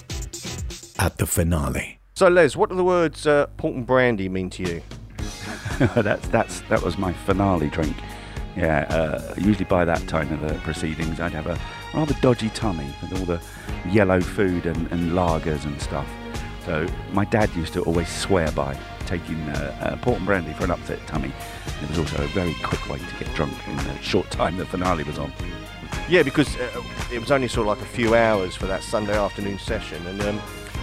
At 0.98 1.18
the 1.18 1.26
finale. 1.26 2.00
So, 2.14 2.26
Les, 2.26 2.56
what 2.56 2.70
do 2.70 2.74
the 2.74 2.82
words 2.82 3.28
uh, 3.28 3.46
port 3.56 3.76
and 3.76 3.86
brandy 3.86 4.28
mean 4.28 4.50
to 4.50 4.62
you? 4.64 4.82
that's 5.94 6.26
that's 6.28 6.60
that 6.62 6.82
was 6.82 6.98
my 6.98 7.12
finale 7.12 7.68
drink. 7.68 7.96
Yeah, 8.56 8.80
uh, 8.90 9.34
usually 9.38 9.64
by 9.64 9.84
that 9.84 10.08
time 10.08 10.32
of 10.32 10.40
the 10.40 10.54
proceedings, 10.60 11.20
I'd 11.20 11.32
have 11.32 11.46
a 11.46 11.58
rather 11.94 12.14
dodgy 12.20 12.50
tummy 12.50 12.94
with 13.00 13.18
all 13.18 13.26
the 13.26 13.40
yellow 13.88 14.20
food 14.20 14.66
and, 14.66 14.90
and 14.92 15.12
lagers 15.12 15.64
and 15.64 15.80
stuff. 15.80 16.08
So 16.64 16.86
my 17.12 17.24
dad 17.24 17.50
used 17.54 17.72
to 17.74 17.82
always 17.82 18.08
swear 18.08 18.50
by 18.52 18.78
taking 19.06 19.40
uh, 19.50 19.76
uh, 19.80 19.96
port 19.96 20.18
and 20.18 20.26
brandy 20.26 20.52
for 20.52 20.64
an 20.64 20.70
upset 20.70 21.04
tummy. 21.06 21.32
It 21.82 21.88
was 21.88 21.98
also 21.98 22.22
a 22.22 22.28
very 22.28 22.54
quick 22.62 22.88
way 22.88 22.98
to 22.98 23.24
get 23.24 23.34
drunk 23.34 23.52
in 23.66 23.76
the 23.76 24.00
short 24.00 24.30
time 24.30 24.56
the 24.56 24.64
finale 24.64 25.04
was 25.04 25.18
on. 25.18 25.32
Yeah, 26.08 26.22
because 26.22 26.56
uh, 26.56 26.82
it 27.12 27.18
was 27.18 27.30
only 27.30 27.48
sort 27.48 27.68
of 27.68 27.78
like 27.78 27.86
a 27.86 27.90
few 27.90 28.14
hours 28.14 28.54
for 28.56 28.66
that 28.66 28.82
Sunday 28.82 29.16
afternoon 29.16 29.58
session, 29.58 30.04
and 30.06 30.20
um, 30.22 30.40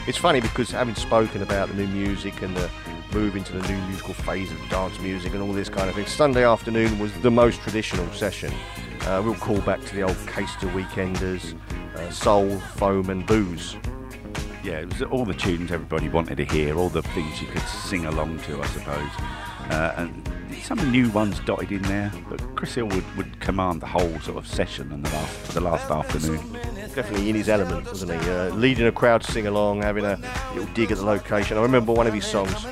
it's 0.08 0.18
funny 0.18 0.42
because 0.42 0.70
having 0.72 0.96
spoken 0.96 1.42
about 1.42 1.70
the 1.70 1.76
new 1.76 1.88
music 1.88 2.42
and 2.42 2.56
the 2.56 2.70
move 3.14 3.36
into 3.36 3.54
the 3.54 3.68
new 3.68 3.78
musical 3.88 4.14
phase 4.14 4.52
of 4.52 4.58
dance 4.70 5.00
music 5.00 5.34
and 5.34 5.42
all 5.42 5.54
this 5.54 5.70
kind 5.70 5.90
of 5.90 5.96
thing, 5.96 6.06
Sunday 6.06 6.46
afternoon 6.46 7.00
was 7.00 7.12
the 7.22 7.32
most 7.32 7.62
traditional 7.62 8.08
session. 8.14 8.54
Uh, 9.02 9.22
we'll 9.24 9.36
call 9.36 9.60
back 9.62 9.84
to 9.86 9.96
the 9.96 10.04
old 10.04 10.18
Caister 10.28 10.72
Weekenders, 10.74 11.58
uh, 11.96 12.10
soul, 12.12 12.60
foam, 12.76 13.10
and 13.10 13.26
booze. 13.26 13.78
Yeah, 14.64 14.80
it 14.80 14.94
was 14.94 15.02
all 15.04 15.26
the 15.26 15.34
tunes 15.34 15.72
everybody 15.72 16.10
wanted 16.10 16.38
to 16.38 16.46
hear, 16.46 16.78
all 16.78 16.90
the 16.90 17.02
things 17.02 17.42
you 17.42 17.48
could 17.48 17.62
sing 17.62 18.06
along 18.06 18.40
to, 18.42 18.62
I 18.62 18.68
suppose. 18.68 19.10
Uh, 19.70 19.94
and 19.98 20.30
some 20.64 20.92
new 20.92 21.10
ones 21.12 21.40
dotted 21.42 21.72
in 21.72 21.82
there, 21.84 22.12
but 22.30 22.40
Chris 22.56 22.76
Hill 22.76 22.88
would, 22.88 23.16
would 23.16 23.40
command 23.40 23.82
the 23.82 23.88
whole 23.88 24.20
sort 24.20 24.38
of 24.38 24.48
session 24.48 24.92
and 24.92 25.06
the 25.06 25.10
last 25.10 25.36
for 25.38 25.54
the 25.54 25.62
last 25.62 25.90
afternoon. 25.90 26.40
Definitely 26.94 27.30
in 27.30 27.36
his 27.36 27.50
element, 27.50 27.86
wasn't 27.88 28.22
he? 28.22 28.30
Uh, 28.30 28.50
leading 28.56 28.86
a 28.88 28.92
crowd 28.92 29.22
to 29.22 29.32
sing 29.32 29.48
along, 29.48 29.82
having 29.82 30.06
a 30.06 30.20
little 30.54 30.72
dig 30.74 30.92
at 30.92 30.98
the 30.98 31.06
location. 31.06 31.58
I 31.58 31.62
remember 31.62 31.94
one 31.94 32.08
of 32.08 32.14
his 32.14 32.26
songs 32.26 32.66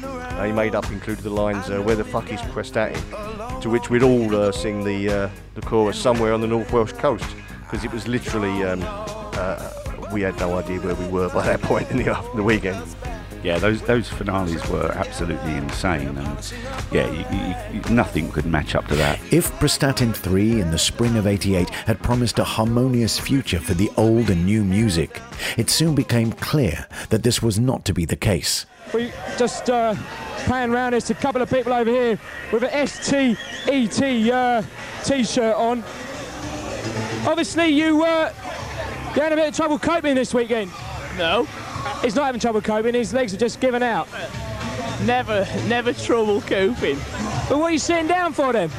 he 0.46 0.52
made 0.52 0.76
up 0.76 0.90
included 0.92 1.24
the 1.24 1.30
lines, 1.30 1.70
uh, 1.70 1.82
"Where 1.82 1.96
the 1.96 2.04
fuck 2.04 2.32
is 2.32 2.40
Prestatyn?" 2.42 3.62
To 3.62 3.70
which 3.70 3.90
we'd 3.90 4.04
all 4.04 4.36
uh, 4.36 4.52
sing 4.52 4.84
the 4.84 5.10
uh, 5.10 5.30
the 5.56 5.62
chorus 5.62 6.00
somewhere 6.00 6.34
on 6.34 6.42
the 6.42 6.48
North 6.48 6.72
Welsh 6.72 6.94
coast, 6.94 7.26
because 7.64 7.84
it 7.84 7.92
was 7.92 8.08
literally 8.08 8.64
um, 8.64 8.82
uh, 8.84 9.72
we 10.12 10.22
had 10.22 10.38
no 10.40 10.58
idea 10.58 10.80
where 10.80 10.96
we 10.96 11.08
were 11.08 11.30
by 11.30 11.46
that 11.46 11.62
point 11.70 11.90
in 11.92 11.98
the 11.98 12.10
after- 12.10 12.36
the 12.38 12.44
weekend. 12.44 12.84
Yeah, 13.44 13.60
those 13.60 13.82
those 13.84 14.10
finales 14.10 14.68
were 14.68 14.92
absolutely 14.94 15.54
insane, 15.56 16.18
and 16.18 16.54
yeah, 16.92 17.10
you, 17.12 17.76
you, 17.76 17.80
you, 17.82 17.94
nothing 17.96 18.32
could 18.32 18.46
match 18.46 18.74
up 18.76 18.88
to 18.88 18.96
that. 18.96 19.20
If 19.32 19.52
Prestatyn 19.60 20.14
3 20.16 20.60
in 20.60 20.72
the 20.72 20.80
spring 20.80 21.16
of 21.18 21.28
88 21.28 21.70
had 21.70 22.02
promised 22.02 22.40
a 22.40 22.44
harmonious 22.44 23.20
future 23.20 23.60
for 23.60 23.76
the 23.76 23.92
old 23.96 24.32
and 24.32 24.46
new 24.46 24.64
music, 24.64 25.22
it 25.56 25.70
soon 25.70 25.94
became 25.94 26.32
clear 26.34 26.88
that 27.10 27.24
this 27.24 27.42
was 27.42 27.60
not 27.60 27.86
to 27.86 27.94
be 27.94 28.06
the 28.06 28.16
case. 28.16 28.66
We 28.94 29.12
just 29.38 29.70
uh, 29.70 29.96
pan 30.46 30.72
round. 30.72 30.94
There's 30.94 31.10
a 31.10 31.16
couple 31.16 31.42
of 31.42 31.50
people 31.50 31.74
over 31.74 31.90
here 31.90 32.20
with 32.52 32.64
an 32.64 32.70
S-T-E-T 32.72 34.32
uh, 34.32 34.64
t-shirt 35.04 35.56
on. 35.56 35.84
Obviously, 37.26 37.68
you 37.68 38.04
uh, 38.04 38.34
you 39.16 39.22
had 39.22 39.34
a 39.34 39.36
bit 39.36 39.50
of 39.50 39.56
trouble 39.56 39.80
coping 39.80 40.16
this 40.16 40.34
weekend. 40.34 40.72
No. 41.18 41.48
He's 42.02 42.16
not 42.16 42.26
having 42.26 42.40
trouble 42.40 42.62
coping. 42.62 42.94
His 42.94 43.14
legs 43.14 43.34
are 43.34 43.38
just 43.38 43.60
giving 43.60 43.84
out. 43.84 44.08
Never, 45.04 45.48
never 45.68 45.94
trouble 45.94 46.42
coping. 46.42 46.98
But 47.50 47.58
what 47.58 47.64
are 47.64 47.72
you 47.72 47.80
sitting 47.80 48.08
down 48.08 48.34
for 48.34 48.54
then? 48.54 48.70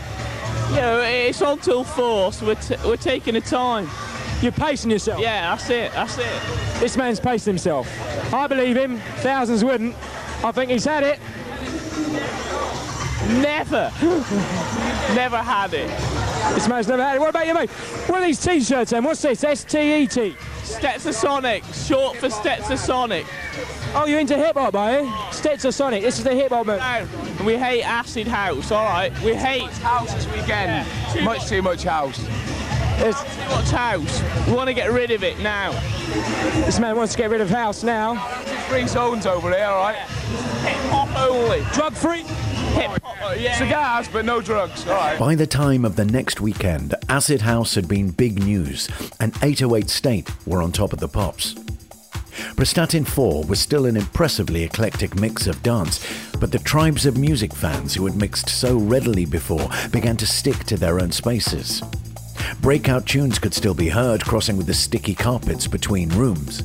You 0.71 0.77
know, 0.77 1.01
it's 1.01 1.41
on 1.43 1.59
till 1.59 1.85
four, 1.85 2.33
so 2.33 2.47
we're, 2.47 2.55
t- 2.57 2.77
we're 2.85 2.97
taking 2.97 3.35
the 3.35 3.41
time. 3.41 3.89
You're 4.41 4.53
pacing 4.53 4.91
yourself? 4.91 5.21
Yeah, 5.21 5.55
that's 5.55 5.69
it, 5.71 5.93
that's 5.93 6.19
it. 6.19 6.81
This 6.81 6.97
man's 6.97 7.19
pacing 7.19 7.53
himself. 7.53 7.89
I 8.33 8.47
believe 8.47 8.77
him. 8.77 8.99
Thousands 9.17 9.65
wouldn't. 9.65 9.97
I 10.45 10.53
think 10.53 10.71
he's 10.71 10.85
had 10.85 11.03
it. 11.03 11.19
Never. 13.43 13.93
never 15.15 15.39
had 15.39 15.75
it. 15.75 15.89
This 16.55 16.69
man's 16.69 16.87
never 16.87 17.03
had 17.03 17.17
it. 17.17 17.21
What 17.21 17.31
about 17.31 17.47
you, 17.47 17.55
mate? 17.55 17.69
What 18.09 18.23
are 18.23 18.27
these 18.27 18.41
t-shirts 18.41 18.93
then? 18.93 19.03
What's 19.03 19.23
this? 19.23 19.43
S-T-E-T? 19.43 20.37
Stetsasonic, 20.63 21.65
short 21.89 22.17
for 22.19 22.29
Stetsasonic. 22.29 23.27
Oh, 23.95 24.07
you're 24.07 24.21
into 24.21 24.37
hip 24.37 24.57
hop, 24.57 24.75
are 24.75 25.01
you? 25.01 25.09
Stetsasonic. 25.31 26.03
This 26.03 26.19
is 26.19 26.25
the 26.25 26.35
hip 26.35 26.51
hop 26.51 26.67
move. 26.67 26.79
No, 26.79 27.45
we 27.45 27.57
hate 27.57 27.83
acid 27.83 28.29
house. 28.29 28.71
All 28.71 28.85
right, 28.85 29.13
we 29.23 29.35
hate 29.35 29.71
house 29.79 30.13
this 30.15 30.27
weekend. 30.31 30.87
Too 31.13 31.23
much 31.23 31.47
too 31.49 31.63
much 31.63 31.83
house. 31.83 32.19
There's 32.99 33.21
too 33.21 33.49
much 33.51 33.71
house. 33.71 34.47
We 34.49 34.55
want 34.55 34.69
to 34.69 34.75
get 34.75 34.91
rid 34.91 35.13
of 35.13 35.23
it 35.23 35.39
now. 35.39 35.71
This 36.65 36.81
man 36.81 36.97
wants 36.97 37.13
to 37.13 37.19
get 37.19 37.31
rid 37.31 37.41
of 37.41 37.49
house 37.49 37.85
now. 37.85 38.17
Three 38.69 38.89
zones 38.89 39.25
over 39.25 39.51
there, 39.51 39.69
all 39.69 39.83
right. 39.83 39.97
Hip 39.97 40.77
hop 40.91 41.17
only. 41.17 41.61
Drug 41.73 41.95
free. 41.95 42.23
Hip 42.23 43.01
hop. 43.03 43.23
Uh, 43.23 43.35
yeah. 43.39 43.57
Cigars, 43.57 44.09
but 44.09 44.25
no 44.25 44.41
drugs. 44.41 44.85
All 44.89 44.95
right. 44.95 45.17
By 45.19 45.37
the 45.37 45.47
time 45.47 45.85
of 45.85 45.95
the 45.95 46.05
next 46.05 46.41
weekend, 46.41 46.95
Acid 47.09 47.43
House 47.43 47.77
had 47.77 47.87
been 47.87 48.11
big 48.11 48.43
news, 48.43 48.89
and 49.21 49.33
808 49.43 49.89
State 49.89 50.31
were 50.47 50.61
on 50.61 50.73
top 50.73 50.93
of 50.93 50.99
the 50.99 51.09
pops. 51.09 51.55
Prestatyn 52.57 53.07
4 53.07 53.45
was 53.45 53.61
still 53.61 53.87
an 53.87 53.97
impressively 53.97 54.65
eclectic 54.65 55.15
mix 55.15 55.47
of 55.47 55.63
dance, 55.63 56.05
but 56.41 56.51
the 56.51 56.59
tribes 56.59 57.07
of 57.07 57.17
music 57.17 57.55
fans 57.55 57.95
who 57.95 58.07
had 58.07 58.17
mixed 58.17 58.49
so 58.49 58.77
readily 58.77 59.25
before 59.25 59.69
began 59.93 60.17
to 60.17 60.27
stick 60.27 60.65
to 60.65 60.77
their 60.77 60.99
own 61.01 61.13
spaces. 61.13 61.83
Breakout 62.61 63.07
tunes 63.07 63.39
could 63.39 63.55
still 63.55 63.75
be 63.75 63.89
heard 63.89 64.25
crossing 64.25 64.57
with 64.57 64.67
the 64.67 64.75
sticky 64.75 65.15
carpets 65.15 65.67
between 65.67 66.09
rooms. 66.11 66.63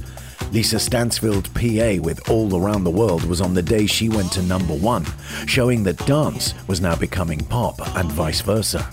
Lisa 0.52 0.80
Stansfield 0.80 1.54
PA 1.54 1.98
with 2.02 2.30
All 2.30 2.56
Around 2.56 2.84
the 2.84 2.92
World 2.92 3.24
was 3.26 3.42
on 3.42 3.54
the 3.54 3.62
day 3.62 3.86
she 3.86 4.10
went 4.10 4.32
to 4.34 4.42
number 4.44 4.76
one, 4.76 5.06
showing 5.48 5.84
that 5.84 6.06
dance 6.06 6.54
was 6.68 6.82
now 6.82 6.96
becoming 6.96 7.40
pop 7.46 7.76
and 7.98 8.12
vice 8.12 8.42
versa. 8.42 8.88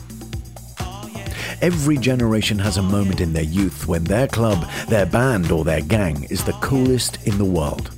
Every 1.61 1.99
generation 1.99 2.59
has 2.61 2.79
a 2.79 2.83
moment 2.83 3.21
in 3.21 3.35
their 3.35 3.43
youth 3.43 3.87
when 3.87 4.05
their 4.05 4.27
club, 4.27 4.67
their 4.89 5.05
band, 5.05 5.51
or 5.51 5.65
their 5.65 5.83
gang 5.83 6.25
is 6.31 6.43
the 6.43 6.55
coolest 6.55 7.27
in 7.27 7.37
the 7.37 7.45
world. 7.45 7.91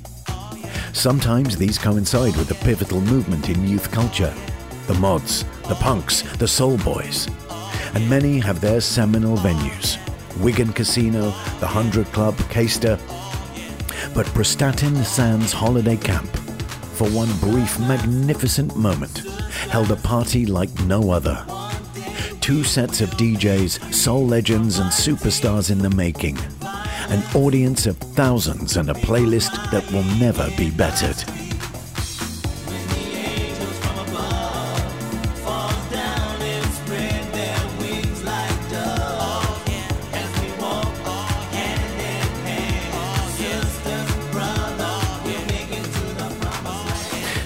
Sometimes 0.91 1.57
these 1.57 1.77
coincide 1.77 2.35
with 2.35 2.51
a 2.51 2.65
pivotal 2.65 2.99
movement 2.99 3.49
in 3.49 3.67
youth 3.67 3.91
culture 3.91 4.33
the 4.87 4.93
mods, 4.95 5.45
the 5.69 5.75
punks, 5.75 6.23
the 6.37 6.47
soul 6.47 6.77
boys. 6.79 7.29
And 7.93 8.09
many 8.09 8.39
have 8.39 8.61
their 8.61 8.81
seminal 8.81 9.37
venues 9.37 9.97
Wigan 10.39 10.73
Casino, 10.73 11.31
the 11.59 11.67
Hundred 11.67 12.07
Club, 12.07 12.35
Caister. 12.49 12.97
But 14.13 14.25
Prestatyn 14.27 15.03
Sands 15.03 15.53
Holiday 15.53 15.97
Camp, 15.97 16.29
for 16.95 17.07
one 17.09 17.31
brief, 17.39 17.79
magnificent 17.79 18.75
moment, 18.75 19.19
held 19.69 19.91
a 19.91 19.95
party 19.95 20.45
like 20.45 20.73
no 20.81 21.11
other 21.11 21.45
two 22.43 22.61
sets 22.61 22.99
of 22.99 23.09
DJs, 23.11 23.93
soul 23.93 24.27
legends, 24.27 24.79
and 24.79 24.91
superstars 24.91 25.71
in 25.71 25.77
the 25.77 25.89
making. 25.91 26.37
An 27.07 27.23
audience 27.35 27.85
of 27.85 27.95
thousands 27.95 28.75
and 28.75 28.89
a 28.89 28.93
playlist 28.93 29.71
that 29.71 29.89
will 29.93 30.03
never 30.19 30.51
be 30.57 30.69
bettered. 30.69 31.15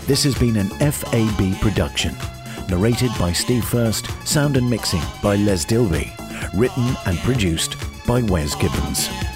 This 0.07 0.23
has 0.23 0.35
been 0.35 0.55
an 0.55 0.69
FAB 0.69 1.59
production. 1.59 2.15
Narrated 2.69 3.11
by 3.19 3.33
Steve 3.33 3.65
First, 3.65 4.09
sound 4.25 4.55
and 4.55 4.69
mixing 4.69 5.01
by 5.21 5.35
Les 5.35 5.65
Dilby, 5.65 6.09
written 6.57 6.95
and 7.05 7.17
produced 7.19 7.75
by 8.07 8.21
Wes 8.21 8.55
Gibbons. 8.55 9.26